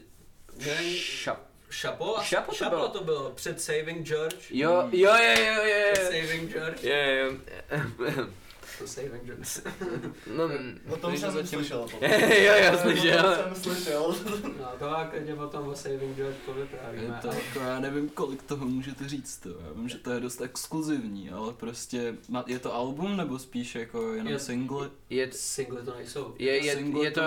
[0.66, 1.40] Ne, šap,
[1.70, 2.18] Šapo?
[2.18, 2.88] a- Šapo to Šapo bylo.
[2.90, 3.30] to bylo.
[3.32, 4.36] Před Saving George.
[4.50, 6.84] jo, jo, jo, jo, jo, Před jo, Saving George.
[6.84, 8.28] jo, jo,
[8.80, 9.60] To Saving George.
[10.38, 10.50] no,
[10.90, 11.88] O tom jsem zatím- slyšel.
[12.02, 13.36] jo, já O slyšel.
[13.36, 14.16] tom jsem slyšel.
[14.60, 17.20] No to a klidně potom o Saving je povyprávíme.
[17.22, 19.50] to jako, já nevím, kolik toho můžete říct, to.
[19.50, 23.76] já vím, že to je dost exkluzivní, ale prostě, má- je to album, nebo spíš
[23.76, 24.90] jako jenom Je- single?
[25.10, 26.36] Je, Singly to nejsou.
[26.40, 27.22] je, je, Single je to.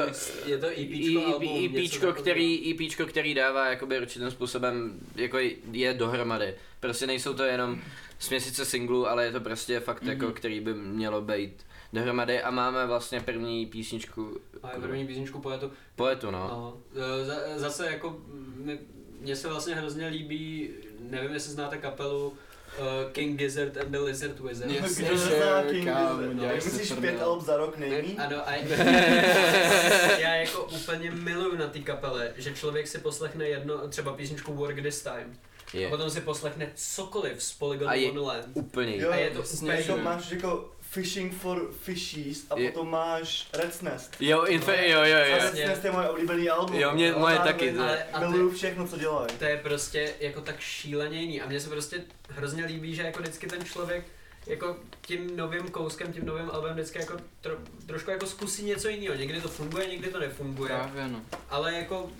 [0.46, 2.12] Je to EPčko, I- album, takového.
[2.12, 5.38] který, IPčko, který dává jakoby určitým způsobem, jako
[5.72, 6.54] je dohromady.
[6.80, 7.80] Prostě nejsou to jenom
[8.18, 10.10] směsice singlů, ale je to prostě fakt Mhm.
[10.10, 15.72] jako, který by mělo být dohromady a máme vlastně první písničku Máme první písničku poetu.
[15.96, 16.38] poetu, no.
[16.48, 16.76] No,
[17.20, 18.16] e, za- zase jako
[18.56, 18.78] mi-
[19.20, 24.40] mně se vlastně hrozně líbí, nevím jestli znáte kapelu uh, King Gizzard and the Lizard
[24.40, 24.70] Wizard.
[24.70, 24.98] Yes.
[24.98, 26.62] Kdo zná King kámo, Gizzard?
[26.62, 28.18] si myslíš pět alb za rok nejmí?
[28.18, 28.52] Ano, a
[30.18, 34.82] já jako úplně miluju na té kapele, že člověk si poslechne jedno, třeba písničku Work
[34.82, 35.36] This Time,
[35.74, 38.46] a Je potom si poslechne cokoliv z Polygon A je- Wonderland.
[38.54, 38.96] úplně.
[38.96, 43.48] Jo, A je to úplně jako máš jako Fishing for Fishies a Je- potom máš
[43.52, 44.16] Red's Nest.
[44.20, 45.36] Jo, infe, jo, jo, A jo.
[45.36, 46.76] Red's Nest je moje oblíbený album.
[46.80, 49.28] Jo, mě- Ale moje taky, to je- Ale- a Miluju všechno, co dělají.
[49.38, 53.22] To je prostě jako tak šíleně jiný a mně se prostě hrozně líbí, že jako
[53.22, 54.04] vždycky ten člověk
[54.46, 57.54] jako tím novým kouskem, tím novým albem vždycky jako tro,
[57.86, 59.14] trošku jako zkusí něco jiného.
[59.14, 61.22] Někdy to funguje, někdy to nefunguje, Právě no.
[61.50, 62.10] ale jako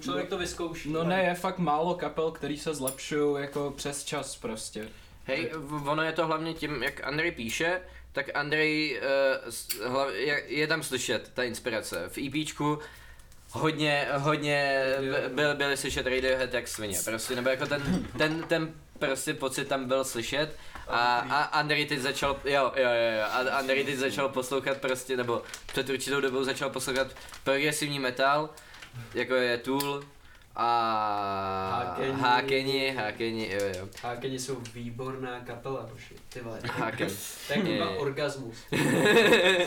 [0.00, 0.92] člověk to vyzkouší.
[0.92, 4.88] No ne, je fakt málo kapel, který se zlepšují jako přes čas prostě.
[5.24, 5.50] Hej,
[5.86, 7.80] ono je to hlavně tím, jak Andrej píše,
[8.12, 9.00] tak Andrej,
[9.86, 12.08] uh, je, je tam slyšet ta inspirace.
[12.08, 12.78] V EPčku
[13.50, 14.84] hodně, hodně
[15.28, 19.88] byl, byly slyšet Radiohead jak svině, prostě, nebo jako ten, ten, ten prostě pocit tam
[19.88, 20.56] byl slyšet
[20.88, 25.16] a, a Andrej teď začal, jo, jo, jo, jo, a Andrej teď začal poslouchat prostě,
[25.16, 27.06] nebo před určitou dobou začal poslouchat
[27.44, 28.50] progresivní metal,
[29.14, 30.02] jako je Tool
[30.60, 30.66] a
[31.72, 32.12] Hákeni.
[32.20, 36.58] Hákeni, Hákeni, jo, jo, Hákeni jsou výborná kapela, hoši, ty vole.
[36.64, 37.08] Háken.
[37.48, 38.56] To je orgasmus.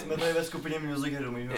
[0.01, 1.53] Jsme tady ve skupině Music Headu, mýho.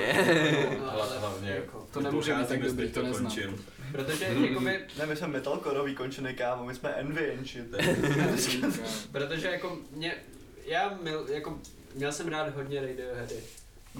[0.80, 3.24] No, hlavně jako, To nemůže být tak dobrý, to neznám.
[3.32, 3.66] končím.
[3.92, 7.46] Protože jakoby, Ne, my jsme metalcoreový končený kámo, my jsme Envy and
[8.40, 8.66] shit.
[9.12, 10.16] protože jako mě,
[10.66, 11.60] já mil, jako,
[11.96, 13.36] měl jsem rád hodně Radioheady,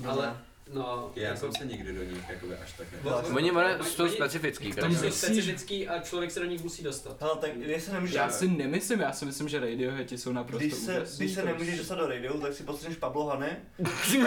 [0.08, 0.38] ale
[0.74, 3.36] no, Já jako, jsem se nikdy do nich jakoby až tak nedostal.
[3.36, 3.52] Oni
[3.84, 5.12] jsou oni- specifický, Oni prostě.
[5.12, 7.22] jsou specifický a člověk se do nich musí dostat.
[7.22, 8.16] Hele, tak když se nemůžeš...
[8.16, 11.44] Já si nemyslím, já si myslím, že Radioheadi jsou naprosto Když se, úžasný, když se
[11.46, 13.48] nemůžeš dostat do radio, tak si poslechneš Pablo Hany.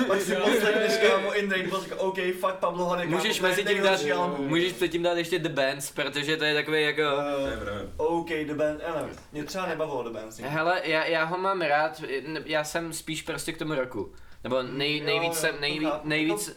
[0.00, 3.46] A pak si poslechneš kámo In Rainbow, říká, OK, fuck Pablo Hany, kámo, Můžeš to
[3.46, 4.00] je mezi tím dát,
[4.38, 7.02] můžeš předtím dát ještě The Bands, protože to je takový jako...
[7.02, 7.90] To je Uh.
[7.96, 10.38] OK, The Band, já nevím, mě třeba nebavilo The Band.
[10.40, 12.02] Hele, já, já ho mám rád,
[12.44, 14.12] já jsem spíš prostě k tomu roku.
[14.46, 16.56] Nebo nej, nejvíc jo, jsem, to nejvíc, nejvíc,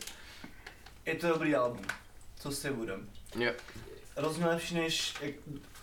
[1.05, 1.81] Je to dobrý album,
[2.39, 3.09] co si budem.
[3.35, 3.51] jo.
[4.15, 5.13] Rozhodně lepší než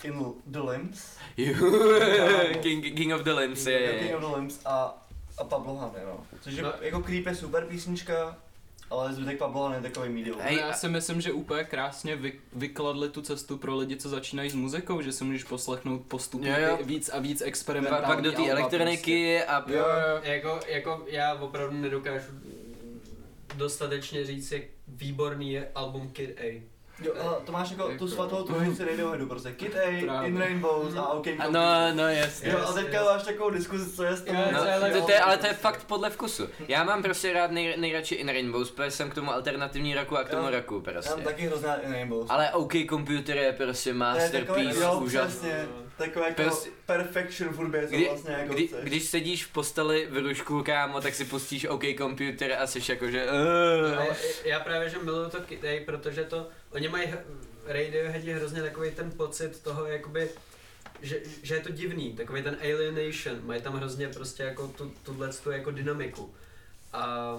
[0.02, 1.16] In The Limbs.
[2.62, 4.16] King, King of the Limbs, je, je, King je.
[4.16, 5.06] of the Limbs a,
[5.38, 6.26] a Pablo Hany, no.
[6.40, 6.72] Což je, No.
[6.80, 8.36] jako Creep je super písnička,
[8.90, 10.38] ale zbytek Pablo je takový medium.
[10.38, 14.08] No, já a- si myslím, že úplně krásně vy, vykladli tu cestu pro lidi, co
[14.08, 16.78] začínají s muzikou, že si můžeš poslechnout postupně Jo, jo.
[16.84, 19.60] víc a víc experimentální pak do té elektroniky a...
[19.60, 19.78] Prostě.
[19.78, 20.20] Jo, jo.
[20.22, 22.32] Jako, jako já opravdu nedokážu
[23.56, 26.62] dostatečně říct, jak výborný je album Kid A.
[27.04, 27.12] Jo,
[27.44, 30.28] to máš jako tu svatou trojici Radioheadu, prostě Kid A, Právě.
[30.28, 31.50] In Rainbows a OK Computer.
[31.50, 32.50] no, no jasně.
[32.50, 34.34] Jo, a teďka máš takovou diskuzi, co je s tím.
[34.34, 36.48] Jo, No, je to, to je, ale to je fakt podle vkusu.
[36.68, 40.24] Já mám prostě rád nej, nejradši In Rainbows, protože jsem k tomu alternativní roku a
[40.24, 41.22] k tomu Já- roku Já mám prostě.
[41.24, 42.26] taky hrozná In Rainbows.
[42.30, 45.50] Ale OK Computer je prostě masterpiece, úžasný.
[45.98, 48.84] Takové jako Prostě- perfection v hudbě, Kdy, vlastně jako kdy, chceš.
[48.84, 53.10] když sedíš v posteli v rušku, kámo, tak si pustíš OK Computer a jsi jako,
[53.10, 53.30] že...
[53.30, 57.08] Ale já právě, že miluju to A, protože to, oni mají
[57.66, 60.28] Radioheadi hrozně takový ten pocit toho, jakoby,
[61.02, 65.28] že, že je to divný, takový ten alienation, mají tam hrozně prostě jako tu, tuhle
[65.32, 66.34] tu jako dynamiku.
[66.92, 67.36] A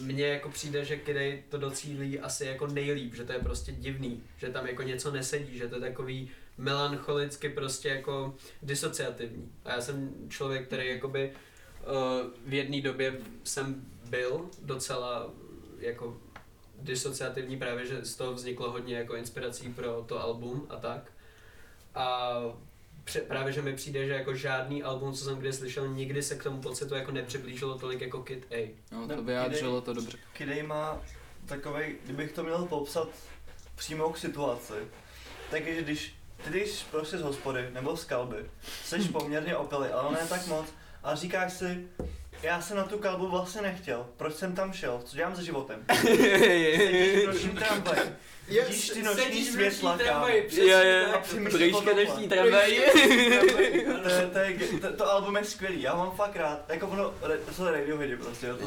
[0.00, 3.72] mně jako přijde, že Kid A to docílí asi jako nejlíp, že to je prostě
[3.72, 9.52] divný, že tam jako něco nesedí, že to je takový melancholicky prostě jako disociativní.
[9.64, 15.30] A já jsem člověk, který jakoby uh, v jedné době jsem byl docela
[15.78, 16.20] jako
[16.78, 21.12] disociativní právě, že z toho vzniklo hodně jako inspirací pro to album a tak.
[21.94, 22.32] A
[23.04, 26.36] pře- právě, že mi přijde, že jako žádný album, co jsem kdy slyšel, nikdy se
[26.36, 28.74] k tomu pocitu jako nepřiblížilo tolik jako Kid A.
[28.92, 30.18] No, to vyjádřilo to dobře.
[30.32, 31.02] Kid A má
[31.46, 33.08] takovej, kdybych to měl popsat
[33.74, 34.74] přímo k situaci,
[35.50, 38.50] tak je, že když ty jdeš prostě z hospody nebo z kalby,
[38.84, 40.66] jsi poměrně opilý, ale ne tak moc,
[41.02, 41.88] a říkáš si,
[42.42, 45.84] já jsem na tu kalbu vlastně nechtěl, proč jsem tam šel, co dělám se životem?
[46.02, 48.16] Sedíš v nočním tramvaji,
[48.48, 50.28] vidíš ty noční světla, kámo.
[50.28, 52.76] Jo, jo, A přemýšlíš noční tramvaj.
[54.32, 57.14] To, je, je, album je skvělý, já mám fakt rád, jako ono,
[57.46, 58.66] to jsou Radioheadi prostě, to,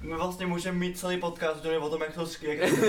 [0.00, 2.56] my vlastně můžeme mít celý podcast je o tom, jak to skvělé.
[2.56, 2.86] Jak to.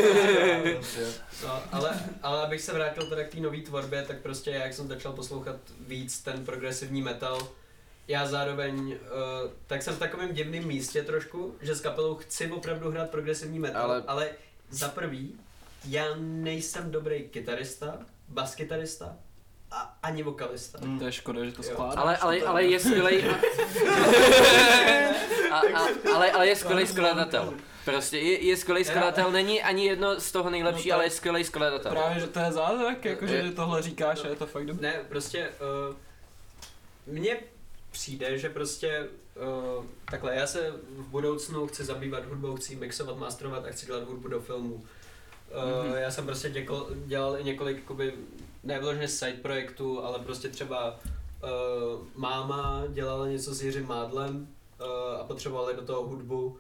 [1.43, 4.87] No, ale, ale abych se vrátil teda k té nové tvorbě, tak prostě jak jsem
[4.87, 7.47] začal poslouchat víc ten progresivní metal,
[8.07, 12.91] já zároveň, uh, tak jsem v takovém divném místě trošku, že s kapelou chci opravdu
[12.91, 14.29] hrát progresivní metal, ale, Ale- ale
[14.69, 15.39] za prvý,
[15.85, 19.15] já nejsem dobrý kytarista, baskytarista
[19.71, 20.79] a ani vokalista.
[20.81, 20.99] Mm.
[20.99, 21.69] To je škoda, že to Jo.
[21.71, 21.95] skládáš.
[21.97, 23.25] Ale, ale, ale je skvělej...
[25.51, 27.53] A, a, ale, ale je skvělej skladatel.
[27.85, 31.09] Prostě je, je skvělej skladatel, není ani jedno z toho nejlepší, No to- ale je
[31.09, 31.91] skvělej skladatel.
[31.91, 34.87] Právě, že to je zázrak, jakože tohle říkáš a je to fakt dobré.
[34.91, 35.49] Ne, prostě
[35.89, 35.95] uh,
[37.13, 37.37] mně
[37.91, 39.07] přijde, že prostě
[39.77, 44.03] uh, takhle, já se v budoucnu chci zabývat hudbou, chci mixovat, masterovat a chci dělat
[44.03, 44.85] hudbu do filmů.
[45.51, 45.97] Uh, Mhm.
[45.97, 48.13] Já jsem prostě děkol, dělal i několik, jakoby,
[48.63, 50.99] ne vyloženě side projektů, ale prostě třeba
[51.43, 51.49] uh,
[52.15, 54.47] máma dělala něco s Jiřím Mádlem
[54.79, 54.87] uh,
[55.21, 56.57] a potřebovali do toho hudbu,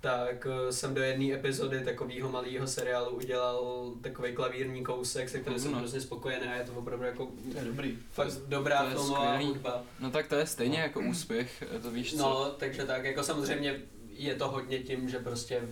[0.00, 5.58] tak eh, jsem do jedné epizody takového malého seriálu udělal takový klavírní kousek, se kterým
[5.58, 5.78] jsem No.
[5.78, 7.98] hrozně spokojený a je to opravdu jako To je dobrý.
[8.12, 9.46] fakt dobrá to je filmová skvělý.
[9.46, 9.82] hudba.
[10.00, 12.18] No tak to je stejně jako úspěch, to víš co.
[12.18, 13.80] No, takže tak, jako samozřejmě
[14.10, 15.62] je to hodně tím, že prostě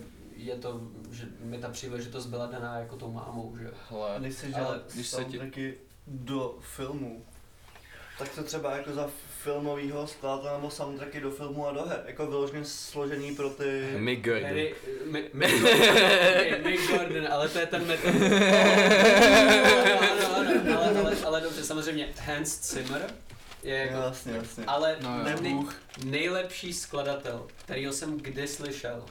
[0.45, 0.81] je to,
[1.11, 3.71] že mi ta příležitost byla daná jako tou mámou, že jo.
[3.73, 5.73] A Hele, když se Ale dělá když se ti- soundtracky
[6.07, 7.25] do filmu,
[8.19, 9.09] tak to třeba jako za
[9.43, 13.93] filmovýho skladatele nebo soundtracky do filmu a do her, jako vyloženě složený pro ty...
[13.97, 14.43] Mick Gordon.
[14.43, 14.75] Harry,
[15.05, 15.97] Mi- Mick Gordon,
[16.29, 18.11] okay, Mick Gordon, ale to je ten metal.
[18.11, 18.29] ano,
[20.35, 23.01] ano, ano, ale, ale, ale dobře, samozřejmě Hans Zimmer
[23.63, 24.65] je Jo, jako, jasně, jasně.
[24.65, 25.37] ale No jo.
[25.41, 25.57] nej,
[26.03, 29.05] nejlepší skladatel, kterýho jsem kdy slyšel,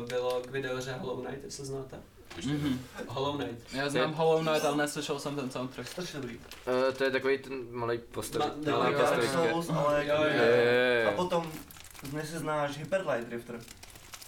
[0.00, 1.96] uh, bylo k videohře Hollow Knight, jestli znáte?
[2.46, 2.80] Mhm.
[3.08, 3.72] Hollow Knight.
[3.74, 5.88] Já znám Hollow Knight, ale neslyšel jsem ten soundtrack.
[5.88, 6.36] Strašně dobrý.
[6.36, 8.42] Uh, to je takový ten malý postav.
[8.42, 10.24] Ma- je Jo, jako...
[10.24, 10.30] jo,
[11.04, 11.08] jo.
[11.08, 11.52] A potom,
[12.16, 13.60] jestli znáš Hyper Light Drifter,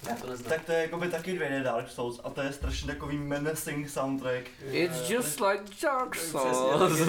[0.09, 0.49] Já to neznám.
[0.49, 4.45] tak to je jakoby taky dvě Dark Souls a to je strašně takový menacing soundtrack.
[4.71, 7.01] It's just like Dark Souls.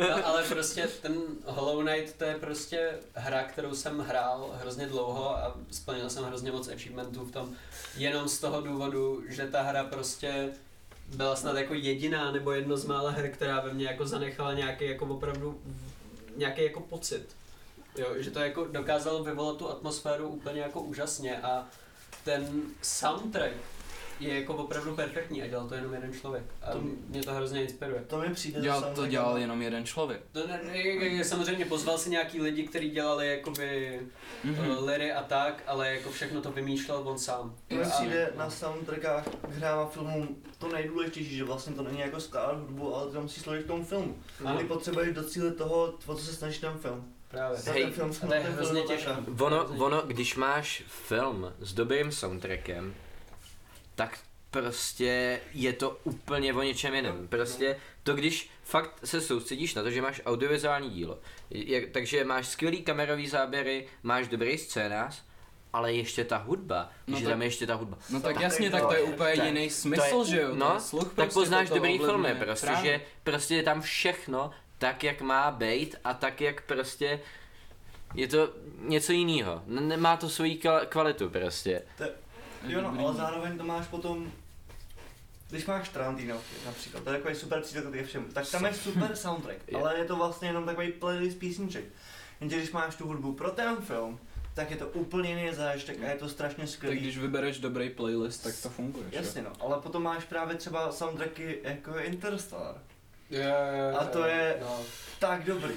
[0.00, 1.14] No, ale prostě ten
[1.46, 6.52] Hollow Knight to je prostě hra, kterou jsem hrál hrozně dlouho a splnil jsem hrozně
[6.52, 7.50] moc achievementů v tom.
[7.96, 10.48] Jenom z toho důvodu, že ta hra prostě
[11.14, 14.84] byla snad jako jediná nebo jedno z mála her, která ve mně jako zanechala nějaký
[14.88, 15.60] jako opravdu
[16.36, 17.26] nějaký jako pocit.
[17.98, 21.66] Jo, že to jako dokázalo vyvolat tu atmosféru úplně jako úžasně a
[22.24, 23.52] ten soundtrack
[24.20, 26.44] je jako opravdu perfektní a dělal to jenom jeden člověk.
[26.62, 28.04] A To- mě to hrozně inspiruje.
[28.06, 30.22] To mi přijde Dělal, že to dělal jenom jeden člověk.
[30.32, 34.00] To ne, ne, ne, samozřejmě pozval si nějaký lidi, kteří dělali jakoby
[34.44, 34.54] Mhm.
[34.54, 34.84] mm-hmm.
[34.84, 37.54] liry a tak, ale jako všechno to vymýšlel on sám.
[37.68, 42.00] To mi přijde na soundtrackách k hrám a filmům to nejdůležitější, že vlastně to není
[42.00, 44.16] jako skládat hudbu, ale to musí složit k tomu filmu.
[44.44, 47.12] Ano, Ty potřebuješ docílit toho, o co se snaží ten film.
[47.32, 47.58] Právě.
[47.72, 49.10] Hej, ten film to je hrozně těžké.
[49.40, 52.94] Ono, ono, když máš film s dobrým soundtrackem,
[53.94, 54.18] tak
[54.50, 57.28] prostě je to úplně o něčem jiném.
[57.28, 61.18] Prostě to, když fakt se soustředíš na to, že máš audiovizuální dílo,
[61.50, 65.22] je, takže máš skvělý kamerový záběry, máš dobrý scénář,
[65.72, 67.98] ale ještě ta hudba, No že tak- tam je ještě ta hudba.
[68.10, 70.54] No tak Tak jasně, tak to je úplně tak- jiný smysl, je- že jo?
[70.54, 72.92] no, sluch Tak prostě poznáš dobrý filmy, prostě, Právě.
[72.92, 74.50] že prostě je tam všechno
[74.82, 77.20] tak, jak má být a tak, jak prostě
[78.14, 79.62] je to něco jiného.
[79.66, 81.82] Nemá to svoji kval- kvalitu prostě.
[82.66, 84.32] Jo, no, ale zároveň to máš potom,
[85.50, 89.16] když máš Tarantino například, to je takový super příklad ke všemu, tak tam je super
[89.26, 89.78] soundtrack, Je.
[89.78, 91.84] ale je to vlastně jenom takový playlist písniček.
[92.40, 94.20] Jenže když máš tu hudbu pro ten film,
[94.54, 96.96] tak je to úplně jiný zážitek a je to strašně Tak skvělý.
[97.00, 99.04] když vybereš dobrý playlist, tak to funguje.
[99.12, 102.74] Jasně no, ale potom máš právě třeba soundtracky jako Interstellar.
[103.32, 103.40] Jo,
[103.90, 104.80] jo, A to je- No.
[105.18, 105.72] Tak dobrý.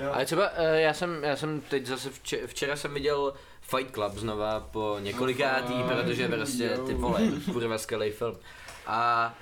[0.00, 0.10] Jo.
[0.12, 4.12] Ale třeba eh, já jsem, já jsem teď zase včera, včera jsem viděl Fight Club
[4.14, 6.86] znova po několikátý, protože prostě jo.
[6.86, 7.20] ty vole,
[7.52, 8.38] kurva skvělý film.
[8.86, 9.34] A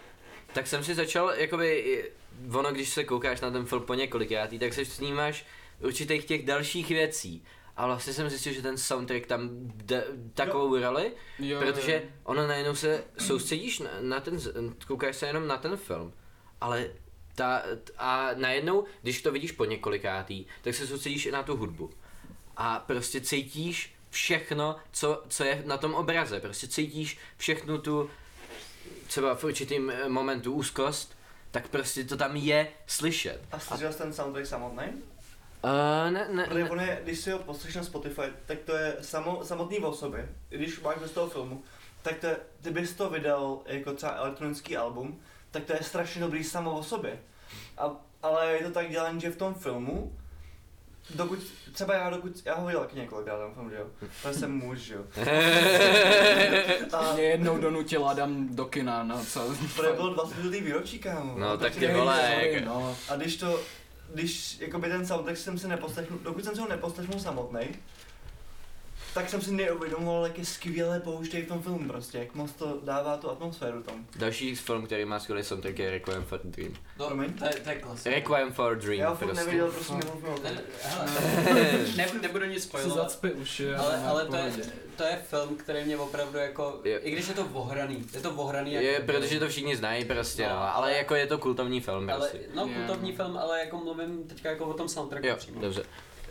[0.53, 2.05] tak jsem si začal, jakoby,
[2.55, 5.47] ono když se koukáš na ten film po několikátý, tak se snímáš
[5.81, 7.45] určitých těch dalších věcí.
[7.77, 10.05] A vlastně jsem zjistil, že ten soundtrack tam jde
[10.35, 12.01] takovou roli, Jo, protože jo.
[12.25, 14.53] ono najednou se soustředíš na, na ten, z-
[14.87, 16.13] koukáš se jenom na ten film,
[16.61, 16.87] ale
[17.35, 17.63] ta,
[17.99, 21.91] a najednou, když to vidíš po několikátý, tak se soustředíš i na tu hudbu.
[22.57, 26.41] A prostě cítíš všechno, co, co je na tom obraze.
[26.41, 28.11] Prostě cítíš všechnu tu,
[29.07, 31.17] třeba v určitým eh, momentu úzkost,
[31.51, 33.41] tak prostě to tam je slyšet.
[33.53, 34.85] A slyšel jsi ten soundtrack samotný?
[35.65, 36.71] Uh, ne, ne, Protože ne.
[36.71, 40.29] on je, když si ho poslyšíš na Spotify, tak to je samo, samotný o sobě.
[40.51, 41.63] I Když máš bez toho filmu,
[42.03, 45.21] tak to je, ty bys to vydal jako třeba elektronický album,
[45.53, 47.19] tak to je strašně dobrý samo o sobě.
[47.79, 47.91] A,
[48.23, 50.13] ale je to tak dělané, že v tom filmu,
[51.15, 51.39] dokud,
[51.73, 53.87] třeba já, dokud, já ho viděl taky několikrát ten film, že jo,
[54.23, 55.03] to jsem muž, že jo.
[56.93, 59.55] A Mě jednou donutila dám do kina na co.
[59.77, 61.39] to bylo 20 minutý výročí, kámo.
[61.39, 62.97] No, tak ty vole, no.
[63.09, 63.61] A když to,
[64.15, 67.61] když jakoby ten soundtrack jsem si neposlechnul, dokud jsem si ho neposlechnul samotný,
[69.15, 72.79] tak jsem si neuvědomoval, jak je skvěle pouštějí v tom filmu prostě, jak moc to
[72.85, 74.07] dává tu atmosféru tam.
[74.17, 76.73] Další film, který má skvělý soundtrack je Requiem for a Dream.
[76.99, 77.33] No, Promiň?
[77.33, 78.11] to je, to je klasika.
[78.15, 79.45] Requiem for a Dream Já ho furt prostě.
[79.45, 80.55] neviděl, prostě nemohl Ne, film.
[80.55, 80.61] ne,
[81.41, 82.95] hele, ne, nebudu nic spojovat.
[82.95, 83.75] zacpi uši.
[83.75, 84.53] Ale, ale to, je,
[84.97, 88.31] to je film, který mě opravdu jako, Je- i když je to ohraný, je to
[88.31, 91.81] ohraný Je, jako protože to všichni znají prostě, no, No, ale jako je to kultovní
[91.81, 92.39] film ale, prostě.
[92.55, 93.17] no Je, kultovní no.
[93.17, 95.61] film, ale jako mluvím teďka jako o tom soundtracku Jo, přímo.
[95.61, 95.83] dobře.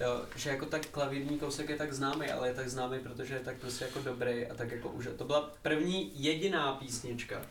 [0.01, 3.39] Jo, že jako tak klavírní kousek je tak známý, ale je tak známý, protože je
[3.39, 5.07] tak prostě jako dobrý a tak jako už.
[5.17, 7.41] To byla první jediná písnička,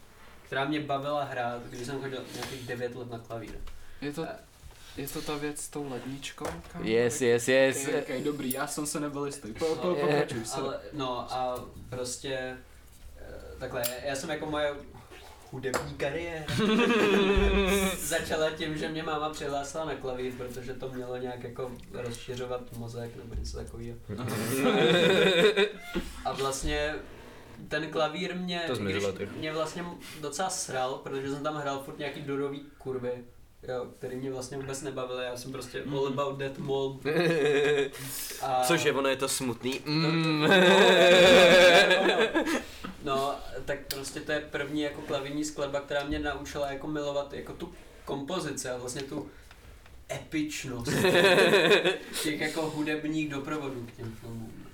[0.47, 3.55] která mě bavila hrát, když jsem chodil nějakých 9 let na klavír.
[4.01, 4.27] Je to,
[4.97, 6.47] je to ta věc s tou ledničkou?
[6.73, 6.85] kámo?
[6.85, 7.87] Yes, yes, yes.
[7.87, 9.53] Okay, okay, dobrý, já jsem se nebyl jistý.
[9.53, 10.61] Po, po, pokračuj se.
[10.61, 12.57] Ale, no a prostě
[13.19, 14.75] eh, takhle, já jsem jako moje
[15.51, 16.45] hudební kariéra
[17.99, 23.17] začala tím, že mě máma přihlásila na klavír, protože to mělo nějak jako rozšiřovat mozek
[23.17, 23.99] nebo něco takového.
[26.25, 26.95] A vlastně
[27.69, 29.05] ten klavír mě, To když
[29.37, 29.85] mě vlastně
[30.21, 33.25] docela sral, protože jsem tam hrál furt nějaký durový kurvy,
[33.69, 37.07] jo, který mě vlastně vůbec nebavily, já jsem prostě all about that mold.
[38.43, 38.65] A...
[38.65, 39.81] Cože, ono je to smutný.
[39.85, 40.47] Mm.
[43.05, 43.35] No,
[43.65, 47.73] tak prostě to je první jako klavírní skladba, která mě naučila jako milovat jako tu
[48.05, 49.31] kompozici a vlastně tu
[50.13, 50.93] epičnost
[52.23, 54.67] těch jako hudebních doprovodů k těm filmům.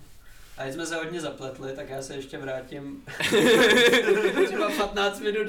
[0.58, 3.04] A když jsme se hodně zapletli, tak já se ještě vrátím
[4.46, 5.46] třeba 15 minut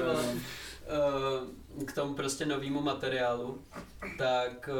[0.00, 0.24] vole,
[0.86, 3.62] eh, k tomu prostě novému materiálu.
[4.18, 4.70] Tak,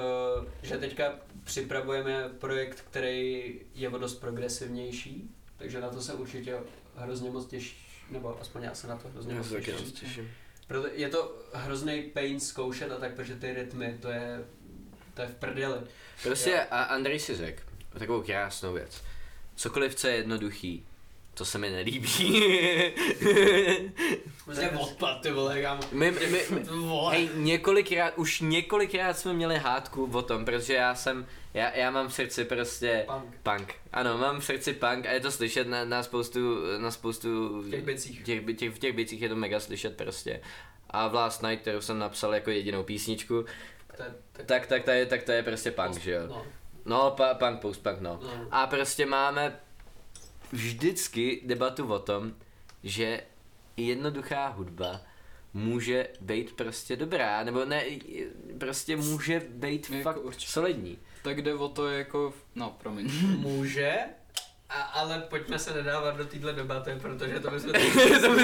[0.42, 1.12] eh, že teďka
[1.44, 6.58] připravujeme projekt, který je o dost progresivnější, takže na to se určitě
[6.96, 7.76] hrozně moc těší,
[8.10, 9.92] nebo aspoň já se na to hrozně Já moc těším.
[9.92, 10.30] těším.
[10.66, 14.44] Proto je to hrozný pain zkoušet a tak, protože ty rytmy, to je,
[15.14, 15.78] to je v prdeli.
[16.22, 17.62] Prostě a Andrej si řekl
[17.98, 19.02] takovou krásnou věc.
[19.56, 20.86] Cokoliv, co je jednoduchý,
[21.38, 22.42] to se mi nelíbí.
[24.44, 25.80] Prostě odpad, ty vole, kámo.
[25.92, 27.12] my, my, my, Vole.
[27.16, 32.08] hej, několikrát, už několikrát jsme měli hádku o tom, protože já jsem, já, já mám
[32.08, 33.34] v srdci prostě Punk.
[33.42, 33.74] punk.
[33.92, 36.40] Ano, mám v srdci punk a je to slyšet na, na spoustu,
[36.78, 38.22] na spoustu V těch bicích.
[38.24, 40.40] těch, těch, v těch bicích je to mega slyšet prostě.
[40.90, 43.44] A v Last Night, kterou jsem napsal jako jedinou písničku,
[43.98, 46.22] je, tak, tak, to je, tak to je prostě punk, že jo.
[46.28, 46.46] No,
[46.84, 48.20] No, pa, punk, post-punk, no.
[48.22, 48.30] no.
[48.50, 49.60] A prostě máme
[50.52, 52.32] vždycky debatu o tom,
[52.82, 53.20] že
[53.76, 55.00] jednoduchá hudba
[55.54, 57.84] může být prostě dobrá, nebo ne,
[58.58, 60.52] prostě může být Jako fakt určitě.
[60.52, 60.98] solidní.
[61.22, 63.10] Tak jde o to jako, no promiň.
[63.38, 63.94] Může,
[64.70, 67.70] a, ale pojďme se nedávat do téhle debaty, protože to bychom.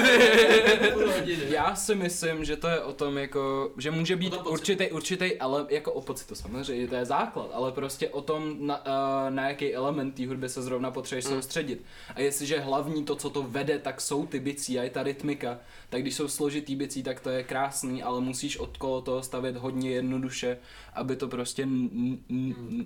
[1.49, 5.65] Já si myslím, že to je o tom jako, že může být určitý, určitý ele,
[5.69, 9.73] jako o pocitu samozřejmě, to je základ, ale prostě o tom, na, uh, na jaký
[9.75, 11.31] element té hudby se zrovna potřebuješ Mm.
[11.31, 11.83] soustředit.
[12.15, 15.57] A jestliže hlavní to, co to vede, tak jsou ty bicí a je ta rytmika,
[15.89, 19.91] tak když jsou složitý bicí, tak to je krásný, ale musíš okolo toho stavět hodně
[19.91, 20.57] jednoduše,
[20.93, 22.85] aby to prostě, n, n, n,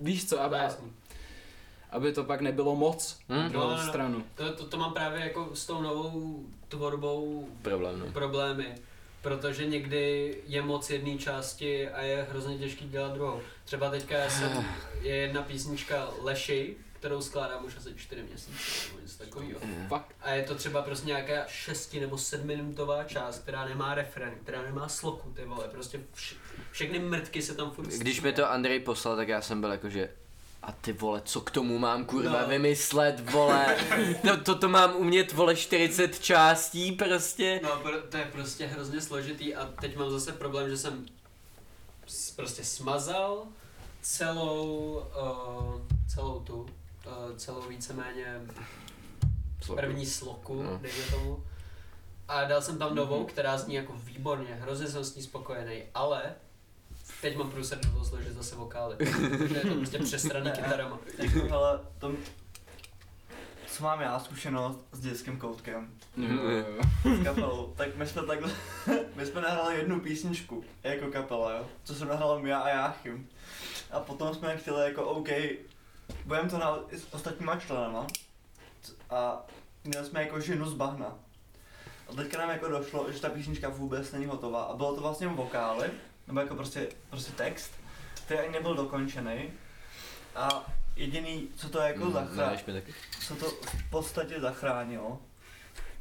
[0.00, 0.92] víš co, aby, Jasný.
[1.92, 3.36] Aby to pak nebylo moc Hm?
[3.36, 3.88] na druhou No, no, no.
[3.88, 4.24] stranu.
[4.34, 8.06] To, to, to mám právě jako s tou novou tvorbou Problém, no.
[8.12, 8.74] problémy,
[9.22, 13.40] protože někdy je moc jedné části a je hrozně těžký dělat druhou.
[13.64, 14.64] Třeba teďka já jsem,
[15.00, 19.60] je jedna písnička Leši, kterou skládám už asi čtyři měsíce nebo něco takového.
[19.88, 20.14] Fakt.
[20.20, 24.88] A je to třeba prostě nějaká šesti nebo sedmiminutová část, která nemá refren, která nemá
[24.88, 26.34] sloku, ty vole, prostě vš-
[26.70, 30.10] všechny mrtky se tam furt Když mi to Andrej poslal, tak já jsem byl jakože
[30.62, 32.48] a ty vole, co k tomu mám kurva No.
[32.48, 33.76] vymyslet, vole,
[34.22, 37.60] to, to, to mám umět, vole, 40 částí prostě.
[37.62, 37.70] No,
[38.08, 41.06] to je prostě hrozně složitý a teď mám zase problém, že jsem
[42.36, 43.42] prostě smazal
[44.02, 45.80] celou, uh,
[46.14, 48.40] celou tu, uh, celou víceméně
[49.74, 50.78] první sloku, No.
[50.82, 51.44] dejme tomu.
[52.28, 56.22] A dal jsem tam novou, která zní jako výborně, hrozně jsem s ní spokojený, ale
[57.20, 60.98] teď mám průser do složit zase vokály, protože je to prostě přestraný kytarama.
[61.48, 62.12] Hele, to,
[63.66, 65.90] co mám já zkušenost s dětským koutkem,
[67.04, 68.50] s kapelou, tak my jsme takhle,
[69.16, 73.28] my jsme nahrali jednu písničku jako kapela, jo, co jsem nahrál já a Jáchym.
[73.90, 75.28] A potom jsme chtěli jako OK,
[76.24, 78.06] budeme to na i s ostatníma členama.
[79.10, 79.46] A
[79.84, 81.14] měli jsme jako ženu z bahna.
[82.08, 84.62] A teďka nám jako došlo, že ta písnička vůbec není hotová.
[84.62, 85.90] A bylo to vlastně vokály,
[86.30, 87.72] nebo jako prostě, prostě text,
[88.14, 89.50] který ani nebyl dokončený.
[90.36, 92.82] A jediný, co to jako Mm, zachránilo,
[93.26, 95.18] co to v podstatě zachránilo,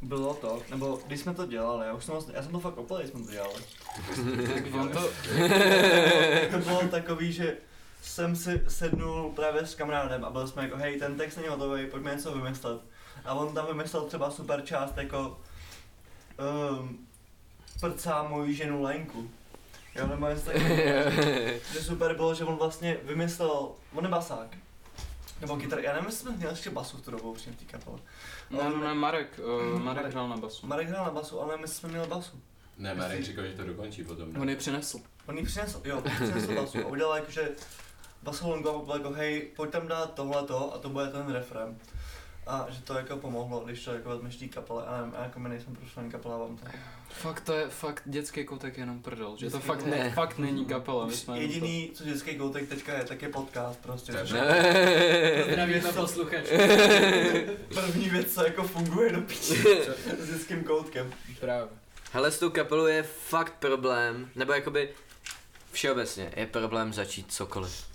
[0.01, 2.77] bylo to, nebo když jsme to dělali, já už jsem vlastně, já jsem to fakt
[2.77, 3.63] opal, když jsme to dělali.
[4.53, 5.01] Tak on to,
[6.51, 7.57] to bylo takový, že
[8.01, 11.85] jsem si sednul právě s kamarádem a byl jsme jako, hej, ten text není hotový,
[11.87, 12.81] pojďme něco vymyslet.
[13.25, 15.39] A on tam vymyslel třeba super část jako
[16.79, 17.07] um,
[17.81, 19.31] prcá moji ženu Lenku.
[19.99, 20.27] Jo, nebo.
[21.73, 24.57] Že super bylo, že on vlastně vymyslel, on je basák.
[25.41, 27.65] Nebo kytar, já nevím, jestli jsme měli ještě basu v tu dobu určitě v té
[27.65, 27.99] kapele.
[28.49, 29.39] ne, ne, ne, Marek,
[29.73, 30.67] uh, Marek hrál na basu.
[30.67, 32.41] Marek hrál na basu, ale jestli jsme měli basu.
[32.77, 34.33] Ne, Marek říkal, že to dokončí potom.
[34.33, 34.39] ne?
[34.39, 34.99] On ji přinesl.
[35.25, 37.49] On ji přinesl, jo, přinesl basu a udělal jakože
[38.23, 41.77] basu longu a byl jako hej, pojď tam dát tohleto a to bude ten refrén.
[42.49, 45.39] A že to jako pomohlo, když to jako vezmeš tý kapele, a nevím, a jako
[45.39, 46.65] my nejsem profesionální kapela, vám to.
[47.09, 49.99] Fakt to je, fakt dětský koutek jenom prdel, že to Dětský fakt, koutek.
[49.99, 51.05] ne, fakt není kapela.
[51.05, 54.11] My jsme jediný, co dětský koutek teďka je, tak je podcast prostě.
[54.11, 54.25] Ne.
[55.51, 56.57] Zdravíme posluchače.
[57.73, 59.55] První věc, co jako funguje do píči
[60.19, 61.09] s dětským koutkem.
[61.09, 61.67] to, právě.
[62.11, 64.89] Hele, s tou kapelou je fakt problém, nebo jakoby
[65.71, 67.85] všeobecně je problém začít cokoliv.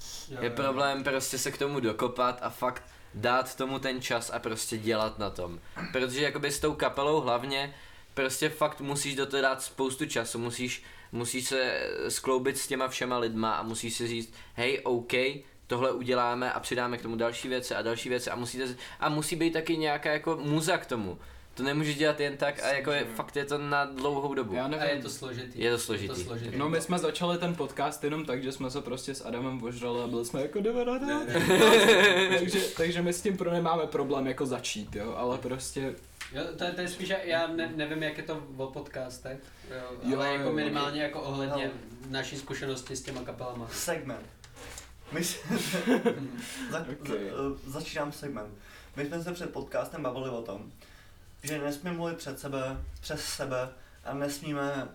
[0.41, 2.83] Je problém prostě se k tomu dokopat a fakt
[3.15, 5.61] dát tomu ten čas a prostě dělat na tom.
[5.93, 7.75] Protože jakoby s tou kapelou hlavně
[8.15, 13.19] prostě fakt musíš do toho dát spoustu času, musíš, musíš se skloubit s těma všema
[13.19, 15.13] lidma a musíš si říct, hej, OK,
[15.67, 19.37] tohle uděláme a přidáme k tomu další věci a další věci a musíte, a musí
[19.37, 21.19] být taky nějaká jako muza k tomu.
[21.55, 24.55] To nemůžeš dělat jen tak a jako je, fakt je to na dlouhou dobu.
[24.55, 24.97] Já A nevím.
[24.97, 25.61] je to složitý.
[25.61, 26.05] Je to složitý.
[26.07, 26.57] Je to složitý.
[26.57, 30.03] No my jsme začali ten podcast jenom tak, že jsme se prostě s Adamem ožrali
[30.03, 31.05] a byli jsme jako jdeme na to.
[31.07, 31.27] Ne,
[32.39, 35.95] takže, takže my s tím pro nemáme problém jako začít, jo, ale prostě
[36.33, 39.39] Jo, to, je- to je spíš, že já ne, nevím, jak je to o podcastech,
[39.71, 41.73] jo, Jo, ale jako minimálně jako ohledně No.
[42.11, 43.69] naší zkušenosti s těma kapelama.
[43.73, 44.27] Segment.
[45.13, 45.39] My se,
[46.71, 47.09] za, Ok.
[47.09, 48.55] za, uh, začínám segment.
[48.97, 50.73] My jsme se před podcastem bavili o tom,
[51.45, 53.69] že nesmíme mluvit před sebe, přes sebe
[54.05, 54.89] a nesmíme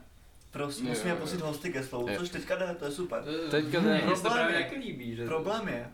[0.52, 3.24] prostě, Jo, musíme pustit hosty ke slovu, což teďka jde, to je super.
[3.52, 4.00] Teďka ne.
[4.02, 5.88] se to Problém právě je- jak líbí, že Problém je,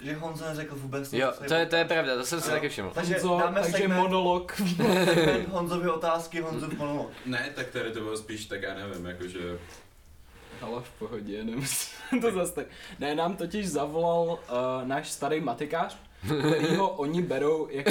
[0.00, 1.20] že Honza neřekl vůbec nic.
[1.22, 2.90] Jo, to je, to je pravda, to jsem si taky všiml.
[2.94, 4.52] Takže Honzo, dáme takže segment, monolog.
[5.04, 7.10] segment Honzovy otázky, Honzov monolog.
[7.26, 9.58] ne, tak tady to bylo spíš tak, já nevím, jakože...
[10.60, 12.66] Ale v pohodě, nemusím to zase tak.
[12.98, 14.38] Ne, nám totiž zavolal uh,
[14.88, 15.96] náš starý matikář,
[16.38, 17.90] kterýho oni berou jako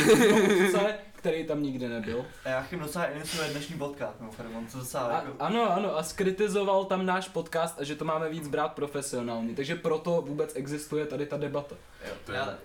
[1.24, 2.26] který tam nikdy nebyl.
[2.46, 5.36] A Jáchym docela iniciuje dnešní podcast, mimochodem, on to docela A, jako...
[5.40, 9.76] ano, ano, a skritizoval tam náš podcast a že to máme víc brát profesionálně, takže
[9.76, 11.76] proto vůbec existuje tady ta debata.
[12.08, 12.38] Jo, to je...
[12.38, 12.58] Já,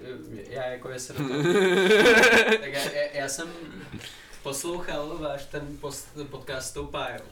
[0.48, 1.42] já jako jestli do toho.
[2.61, 3.48] tak já, já, já, jsem
[4.42, 7.24] poslouchal váš ten post, podcast s tou pájou.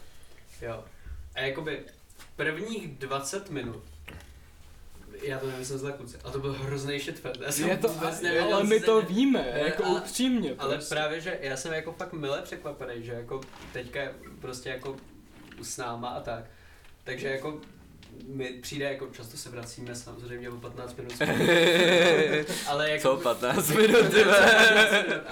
[0.63, 0.85] Jo.
[1.35, 1.81] A jakoby
[2.37, 3.83] prvních 20 minut
[5.23, 7.41] já to nemyslím zle kluci, a to byl hrozný shitfest.
[7.41, 9.15] Já jsem Je to, vůbec nevěděl, ale my to děje.
[9.15, 10.55] víme, Ne, jako ale- upřímně.
[10.59, 10.95] Ale prostě.
[10.95, 13.41] právě, že já jsem jako fakt mile překvapený, že jako
[13.73, 14.01] teďka
[14.41, 14.97] prostě jako
[15.63, 16.45] s náma a tak.
[17.05, 17.61] Takže jako
[18.27, 21.13] mi přijde jako často se vracíme samozřejmě o 15 minut
[22.69, 24.07] ale jako, Co 15 minut,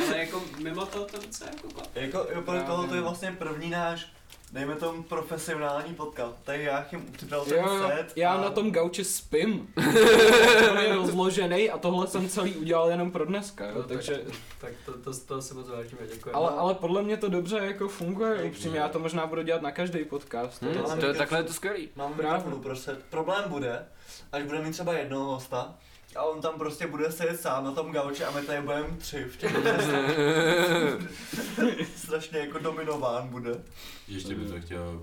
[0.07, 1.69] ale jako mimo to to docela jako.
[1.95, 4.07] Jako, jo, pro tohle to je vlastně první náš,
[4.55, 6.37] dejme tomu profesionální podcast.
[6.45, 8.13] Tak Jáchym připravil ten Jo, set.
[8.17, 9.73] já a- na tom gauči spím.
[10.71, 14.21] On je rozložený a tohle jsem celý udělal jenom pro dneska, jo, No, tak- takže...
[14.61, 16.31] Tak to, to, to si moc vážíme, děkuji.
[16.35, 19.71] Ale, ale podle mě to dobře jako funguje, upřímně, já to možná budu dělat na
[19.73, 20.63] každý podcast.
[20.63, 20.97] Hm, tohle.
[20.97, 21.89] to je takhle je to skvělý.
[21.97, 22.97] Mám mikrofonu prostě.
[23.11, 23.87] Problém bude,
[24.33, 25.75] až bude mít třeba jednoho hosta,
[26.17, 29.25] a on tam prostě bude sedět sám na tom gauči a my tady budeme tři
[29.25, 29.57] v těch
[31.97, 33.63] Strašně jako dominován bude.
[34.09, 35.03] Ještě by to chtěl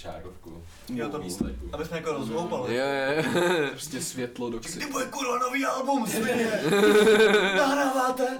[0.00, 0.62] žárovku.
[0.88, 1.68] Jo, to výsledku.
[1.72, 2.76] Aby jsme jako rozhoupali.
[2.76, 3.22] Jo, jo.
[3.70, 6.46] Prostě světlo do Kdy bude kurva nový album, svině?
[7.56, 8.38] Nahráváte?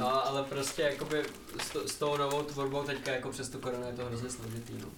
[0.00, 1.24] No, ale prostě jakoby
[1.62, 4.72] s, to, s tou novou tvorbou teďka jako přes tu koronu je to hrozně složitý,
[4.82, 4.88] no.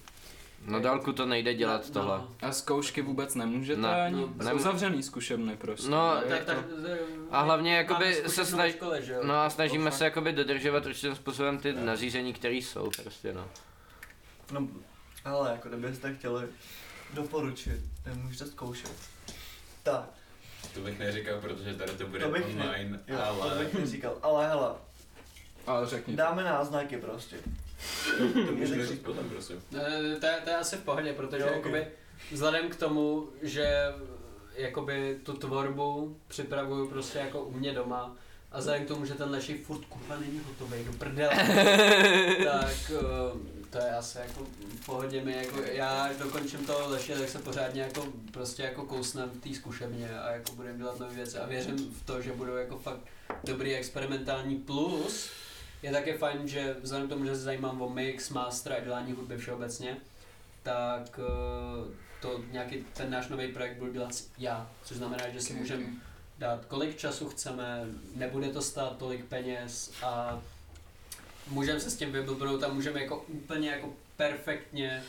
[0.65, 2.17] Na dálku to nejde dělat No, tohle.
[2.17, 2.27] No.
[2.41, 4.03] A zkoušky vůbec nemůžete Ne.
[4.03, 4.15] ani?
[4.37, 5.89] No, Jsou zavřený zkušebny prostě.
[5.89, 6.99] No, Je tak, to- tak,
[7.31, 9.19] A hlavně jakoby se snaž- škole, že jo?
[9.23, 13.47] No a snažíme To se jakoby dodržovat určitým způsobem ty nařízení, které jsou prostě no.
[14.51, 14.67] No,
[15.25, 16.47] ale jako kdybyste chtěli
[17.13, 18.91] doporučit, nemůžete zkoušet.
[19.83, 20.09] Tak,
[20.73, 23.63] To bych neříkal, protože tady to bude To bych ne- online, jo, to ale...
[23.63, 24.17] bych neříkal.
[24.21, 24.69] Ale hele,
[25.67, 26.15] Ale řekni.
[26.15, 27.35] dáme náznaky prostě.
[28.47, 29.63] To můžeme říct potom, prosím.
[29.71, 31.55] To, je- to je asi v pohodě, protože Jo, ok.
[31.55, 31.87] jakoby
[32.31, 33.83] vzhledem k tomu, že
[34.55, 38.15] jakoby tu tvorbu připravuju prostě jako u mě doma
[38.51, 41.35] a vzhledem k tomu, že ten lešej furt kurva není hotový do prdele,
[42.43, 44.47] tak eh, to je asi jako
[44.81, 48.83] v pohodě mi, jako já až dokončím toho leše, tak se pořádně jako prostě jako
[48.85, 52.31] kousnem v té zkušebně a jako budem dělat nové věci a věřím v to, že
[52.31, 52.99] budou jako fakt
[53.43, 55.29] dobrý experimentální plus.
[55.83, 59.11] Je také fajn, že vzhledem k tomu, že se zajímám o mix, master a dělání
[59.11, 59.97] hudby všeobecně,
[60.63, 65.53] tak eh, to nějaký ten náš nový projekt budu dělat já, což znamená, že si
[65.53, 65.83] můžeme
[66.39, 70.41] dát kolik času chceme, nebude to stát tolik peněz a
[71.47, 75.03] můžeme se s tím vyblbnout a můžeme jako úplně jako perfektně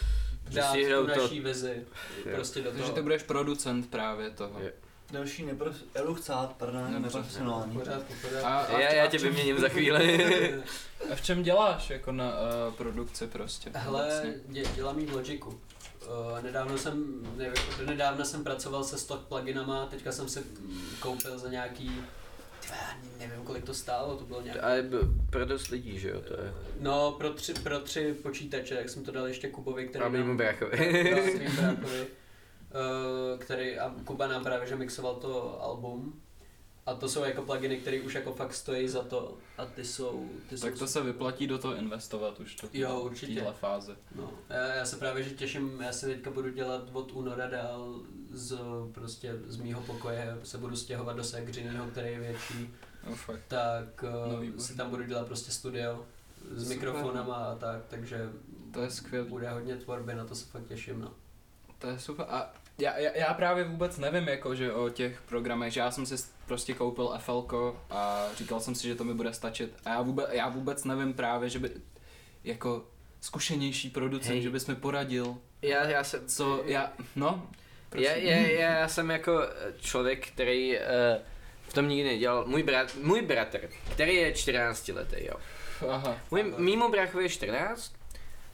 [0.51, 1.07] dát tu to.
[1.07, 1.87] naší vizi
[2.35, 2.95] prostě do Takže toho.
[2.95, 4.61] ty budeš producent právě toho.
[4.63, 4.71] Jo.
[5.13, 5.77] Další neprof...
[5.95, 7.79] Edu chcát, pardon, neprofesionální.
[7.79, 8.47] Pořádku, pořádku.
[8.47, 10.55] A, a, Já, já tě čem- vyměním za chvíli.
[11.13, 12.33] A v čem děláš jako na
[12.69, 13.71] uh, produkci prostě?
[13.75, 14.35] Hele, vlastně?
[14.47, 15.49] dě, dělám jí v Logiku.
[15.51, 20.43] Uh, nedávno jsem, nevím, do nedávna jsem pracoval se stock pluginama, teďka jsem si
[21.01, 22.03] koupil za nějaký,
[22.71, 22.77] já
[23.19, 24.59] nevím kolik to stálo, to bylo nějak...
[24.63, 24.85] Ale
[25.31, 26.55] pro dost lidí, že jo, to je.
[26.81, 30.37] No, pro tři, pro tři počítače, jak jsem to dal ještě Kubovi, který A nám-
[30.37, 31.15] bráchovi.
[33.39, 36.21] který, a Kuba nám právě, že mixoval to album.
[36.87, 40.29] A to jsou jako pluginy, které už jako fakt stojí za to a ty jsou...
[40.49, 42.69] Ty Tak jsou to se vyplatí do toho investovat už to.
[42.73, 43.33] Jo, určitě.
[43.33, 43.93] V téhle fázi.
[44.15, 48.01] No, já, já se právě že těším, já se teďka budu dělat od února dál
[48.31, 48.59] z,
[48.93, 52.71] prostě z mýho pokoje, se budu stěhovat do Segřinyho, který je větší,
[53.09, 53.41] No fakt.
[53.49, 54.63] tak No, uh, výborně.
[54.65, 56.07] si tam budu dělat prostě studio
[56.51, 56.77] s Super.
[56.77, 58.31] mikrofonama a tak, takže
[58.75, 59.29] To je skvělý.
[59.29, 61.15] bude hodně tvorby, na to se fakt těším, no.
[61.81, 62.27] To je super.
[62.29, 66.07] A já, já, já právě vůbec nevím jako, že o těch programech, že já jsem
[66.07, 66.15] si
[66.47, 67.47] prostě koupil FL
[67.91, 69.75] a říkal jsem si, že to mi bude stačit.
[69.85, 71.71] A já vůbec, já vůbec nevím právě, že by
[72.45, 72.85] jako
[73.21, 74.43] zkušenější producent, Hej.
[74.43, 77.49] že bys mi poradil, Já, já jsem, co já, no,
[77.95, 80.85] Já, já, já, já jsem jako eh, člověk, který uh,
[81.69, 82.45] v tom nikdy nedělal.
[82.47, 85.35] Můj, brat, můj bratr, který je 14 letý, jo.
[85.89, 86.17] Aha.
[86.31, 87.93] Můj, mýmu bráchovi je 14,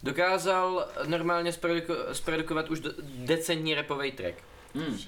[0.03, 4.35] dokázal normálně zproduko, zprodukovat už decentní repový track.
[4.75, 4.99] Hmm.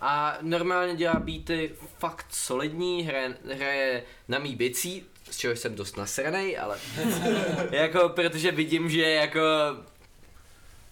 [0.00, 5.96] A normálně dělá beaty fakt solidní, hraje, hraje na mý bicí, z čehož jsem dost
[5.96, 6.78] nasranej, ale
[7.70, 9.40] jako, protože vidím, že jako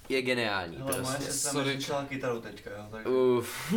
[0.09, 1.33] je geniální Hele, moje prostě.
[1.33, 1.71] sestra sorry.
[1.71, 3.07] mi učila kytaru teďka, jo, tak...
[3.07, 3.75] Uf,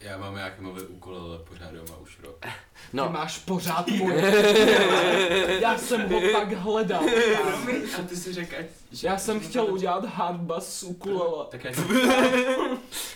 [0.00, 2.38] Já mám nějaký mluvit ukulele pořád doma už rok.
[2.40, 2.48] Ty
[2.92, 4.14] no, máš pořád můj.
[5.60, 7.04] Já jsem ho tak hledal.
[7.98, 8.54] A ty si řekl,
[9.02, 11.46] Já jsem chtěl udělat hardbass z ukulele.
[11.50, 11.70] Tak já,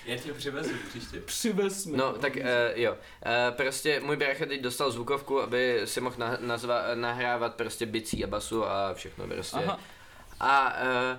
[0.07, 1.21] já tě přivezu příště.
[1.21, 1.97] Přivez mi.
[1.97, 2.43] No, tak uh,
[2.75, 2.93] jo.
[2.93, 8.25] Uh, prostě můj brácha teď dostal zvukovku, aby si mohl na, nazva, nahrávat prostě bicí
[8.25, 9.57] a basu a všechno prostě.
[9.57, 9.81] Aha.
[10.41, 11.19] A uh,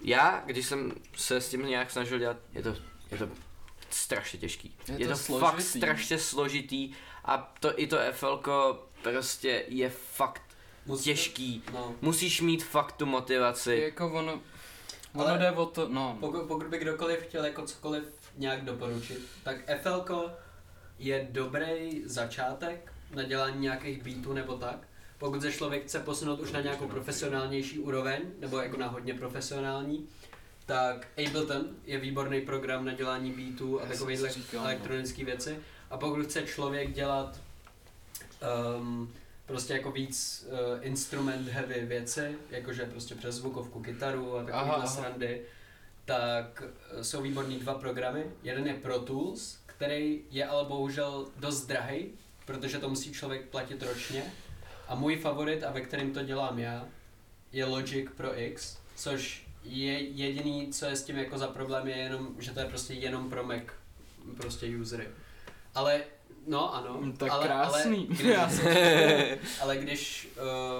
[0.00, 2.76] já, když jsem se s tím nějak snažil dělat, je to,
[3.10, 3.28] je to
[3.94, 4.76] strašně těžký.
[4.88, 5.46] Je Je, to to, složitý.
[5.50, 6.92] fakt strašně složitý
[7.24, 10.42] a to i to FLko prostě je fakt
[10.86, 11.62] Musíte- těžký.
[11.72, 11.94] No.
[12.02, 13.76] Musíš mít fakt tu motivaci.
[13.84, 14.40] Jako ono,
[15.14, 16.16] ono Ale- jde o to, no.
[16.20, 18.04] Pokud, pokud by kdokoliv chtěl jako cokoliv
[18.36, 20.30] nějak doporučit, tak FL
[20.98, 24.78] je dobrý začátek na dělání nějakých beatů nebo tak.
[25.18, 30.08] Pokud se člověk chce posunout už na nějakou profesionálnější úroveň, nebo jako na hodně profesionální,
[30.66, 34.66] tak Ableton je výborný program na dělání beatů a takovýchhle říkal, no.
[34.68, 35.58] elektronické věci.
[35.90, 37.40] A pokud chce člověk dělat
[38.78, 39.12] um,
[39.46, 45.42] prostě jako víc uh, instrument heavy věci, jakože prostě přes zvukovku, kytaru a takovýhle srandy,
[46.04, 48.24] tak eh, jsou výborný dva programy.
[48.42, 52.10] Jeden je Pro Tools, který je ale bohužel dost drahý,
[52.46, 54.32] protože to musí člověk platit ročně.
[54.88, 56.88] A můj favorit, a ve kterém to dělám já,
[57.52, 61.96] je Logic Pro X, což je jediný, co je s tím jako za problém, je
[61.96, 63.62] jenom, že to je prostě jenom pro Mac,
[64.36, 65.08] prostě usery.
[65.74, 66.02] Ale,
[66.46, 68.08] no ano, Hm, Tak ale, krásný.
[68.08, 68.60] Ale, když,
[69.60, 70.28] ale když,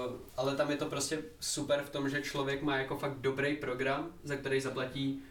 [0.07, 3.55] uh, ale tam je to prostě super v tom, že člověk má jako fakt dobrý
[3.55, 5.21] program, za který zaplatí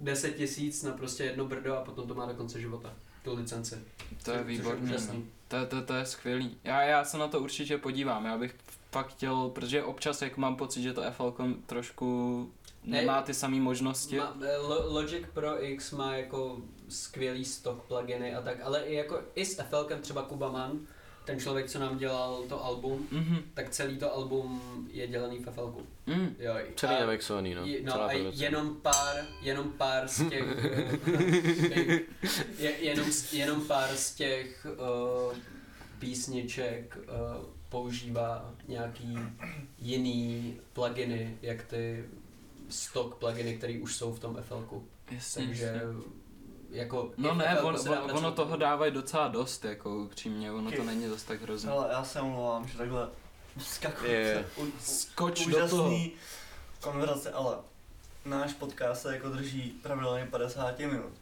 [0.00, 2.94] 10 tisíc na prostě jedno brdo a potom to má do konce života,
[3.24, 3.78] tu licenci.
[4.24, 4.44] To je
[4.82, 5.18] úžasný.
[5.18, 5.24] no.
[5.48, 6.56] To, to, to je skvělý.
[6.64, 8.24] Já, já se na to určitě podívám.
[8.24, 8.54] Já bych
[8.94, 11.34] fakt chtěl, protože občas jak mám pocit, že to FL
[11.66, 12.06] trošku
[12.84, 14.16] nemá ty samé možnosti.
[14.18, 16.56] Ma, eh, Lo- Logic Pro X má jako
[16.88, 20.80] skvělý stock pluginy a tak, ale i jako i s FLkem třeba Kuba Mann,
[21.24, 23.38] ten člověk, co nám dělal to album, Mhm.
[23.54, 24.60] tak celý to album
[24.92, 25.82] je dělaný v FLku.
[26.06, 26.36] Mm.
[26.38, 26.94] Jo, Celý
[27.54, 27.66] no.
[27.66, 28.44] Je, no Celá a produkce.
[28.44, 30.44] jenom pár, jenom pár z těch,
[31.74, 32.00] eh,
[32.58, 35.36] je, jenom, jenom pár z těch uh,
[35.98, 37.44] písniček uh,
[37.78, 39.18] používá nějaký
[39.78, 42.04] jiný pluginy, jak ty
[42.68, 44.88] stock pluginy, které už jsou v tom FLku.
[45.10, 45.80] Jasně, Takže jasně.
[46.70, 47.76] jako No ne, FLku on,
[48.10, 50.86] on, ono toho dávají docela dost, jako upřímně, ono to Ok.
[50.86, 51.72] není dost tak hrozné.
[51.72, 53.08] Ale já se omlouvám, že takhle
[53.58, 54.12] skakuju.
[54.56, 55.82] U- Skoč do toho.
[55.86, 56.12] Úžasný
[56.80, 57.56] konverzace, ale
[58.24, 61.12] náš podcast se jako drží pravidelně 50 minut.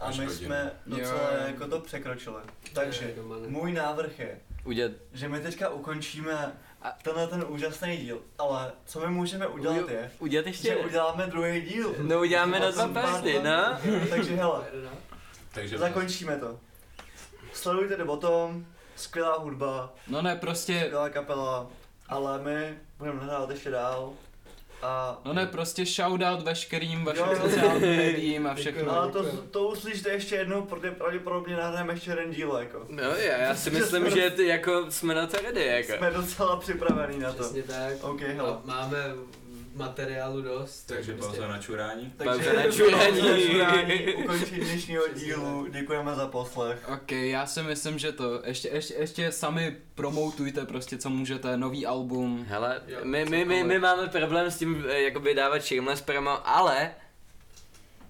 [0.00, 2.42] A my jsme docela Jo, jako to překročili.
[2.74, 3.14] Takže
[3.48, 6.52] můj návrh je, Udělat že my teďka ukončíme
[6.82, 10.76] A- tenhle ten úžasný díl, ale co my můžeme udělat Ujo- je, udělat že ještě
[10.76, 11.94] uděláme druhý díl.
[11.98, 13.44] No uděláme na dva let.
[13.44, 13.78] no.
[14.10, 14.64] Takže hele,
[15.52, 16.58] Takže zakončíme to.
[17.52, 21.66] Sledujte do bottom, skvělá hudba, No ne, prostě, skvělá kapela,
[22.08, 24.12] ale my budeme nahrát ještě dál.
[24.82, 28.92] A no ne, prostě shoutout veškerým vašim sociálním médiím a všechno.
[28.96, 32.86] Ale to, to uslyšte ještě jednou, protože pravděpodobně nahrajeme ještě jeden díl, jako.
[32.88, 35.92] No já, já si myslím, že ty, jako jsme na to ready, jako.
[35.92, 37.42] Jsme docela připravení na to.
[37.42, 38.04] Přesně tak.
[38.04, 38.50] OK, hele.
[38.50, 39.14] A máme
[39.74, 40.82] materiálu dost.
[40.82, 42.12] Takže pauza na čurání.
[42.24, 43.20] Pauza na čurání.
[43.20, 46.88] pauza na čurání, ukončení dnešního dílu, děkujeme za poslech.
[46.94, 51.86] Ok, já si myslím, že to, ještě, ještě, ještě sami promoutujte prostě, co můžete, nový
[51.86, 52.44] album.
[52.48, 56.48] Hele, Jo, my, my, my, my máme problém s tím, eh, jakoby dávat shameless promo,
[56.48, 56.90] ale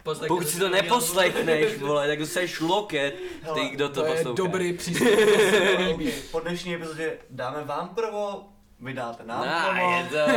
[0.03, 3.15] Poslechněte pokud si to neposlechneš, vole, tak dostaneš loket,
[3.55, 4.37] ty kdo to, To je poslouchá.
[4.43, 5.09] dobrý přístup.
[6.31, 8.49] Po dnešní epizodě dáme vám provo,
[8.81, 9.97] vy dáte nám No, provo.
[9.97, 10.31] je to...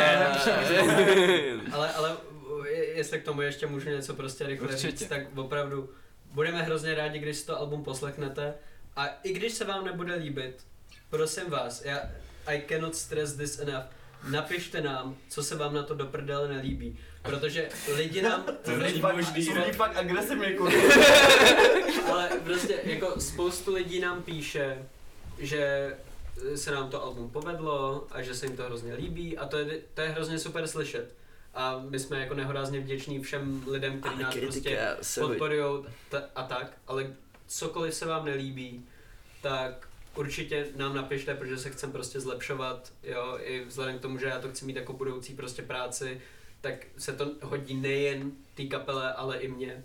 [1.75, 2.17] Ale, ale
[2.69, 4.91] je- jestli k tomu ještě můžu něco prostě rychle Určitě.
[4.91, 5.89] říct, tak opravdu
[6.33, 8.53] budeme hrozně rádi, když si to album poslechnete
[8.95, 10.63] a i když se vám nebude líbit,
[11.09, 11.99] prosím vás, já
[12.45, 13.85] I cannot stress this enough,
[14.29, 18.99] napište nám, co se vám na to do prdele nelíbí, protože lidi nám, To lidi,
[18.99, 20.79] fakt, to zní fakt agresivně, kurva.
[22.11, 24.77] ale prostě jako spoustu lidí nám píše,
[25.39, 25.93] že
[26.55, 29.79] se nám to album povedlo a že se jim to hrozně líbí a to je,
[29.93, 31.15] to je hrozně super slyšet.
[31.53, 34.69] A my jsme jako nehorázně vděční všem lidem, kteří nás prostě
[35.27, 37.13] podporujou ta- a tak, ale
[37.47, 38.85] cokoliv se vám nelíbí,
[39.41, 44.25] tak určitě nám napište, protože se chcem prostě zlepšovat, jo, i vzhledem k tomu, že
[44.25, 46.21] já to chci mít jako budoucí prostě práci,
[46.61, 49.83] tak se to hodí nejen té kapele, ale i mě.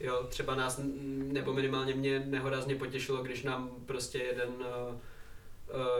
[0.00, 0.80] Jo, třeba nás,
[1.14, 4.96] nebo minimálně mě nehorázně potěšilo, když nám prostě jeden uh,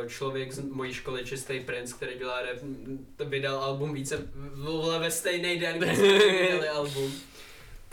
[0.06, 2.56] člověk z mojí školy, Čistý princ, který dělá rap,
[3.28, 7.12] vydal album více, vole, ve stejný den, kdy jsme vydali album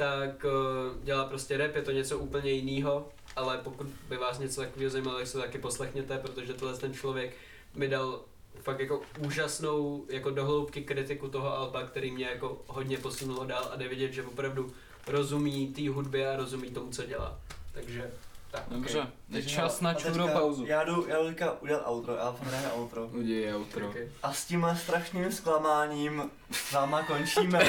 [0.02, 4.62] tak uh, dělá prostě rap, je to něco úplně jiného, ale pokud by vás něco
[4.62, 7.36] takového zajímalo, tak se taky poslechněte, protože tenhle ten člověk
[7.76, 8.22] mi dal
[8.62, 13.76] fakt jako úžasnou jako dohloubky kritiku toho alba, který mě jako hodně posunulo dál a
[13.76, 14.74] jde vidět, že opravdu
[15.08, 17.40] rozumí té hudbě a rozumí tomu, co dělá.
[17.74, 18.12] Takže
[18.52, 18.64] tak.
[18.68, 20.66] Dobře, je Takže čas na čurou pauzu.
[20.66, 23.08] Já jdu, já jdu teďka udělat outro, já hrajeme outro.
[23.08, 23.88] Uděj outro.
[23.90, 24.10] Okay.
[24.24, 27.60] A s tímhle strašným zklamáním s váma končíme.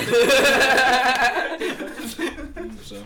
[2.55, 3.05] Dobře.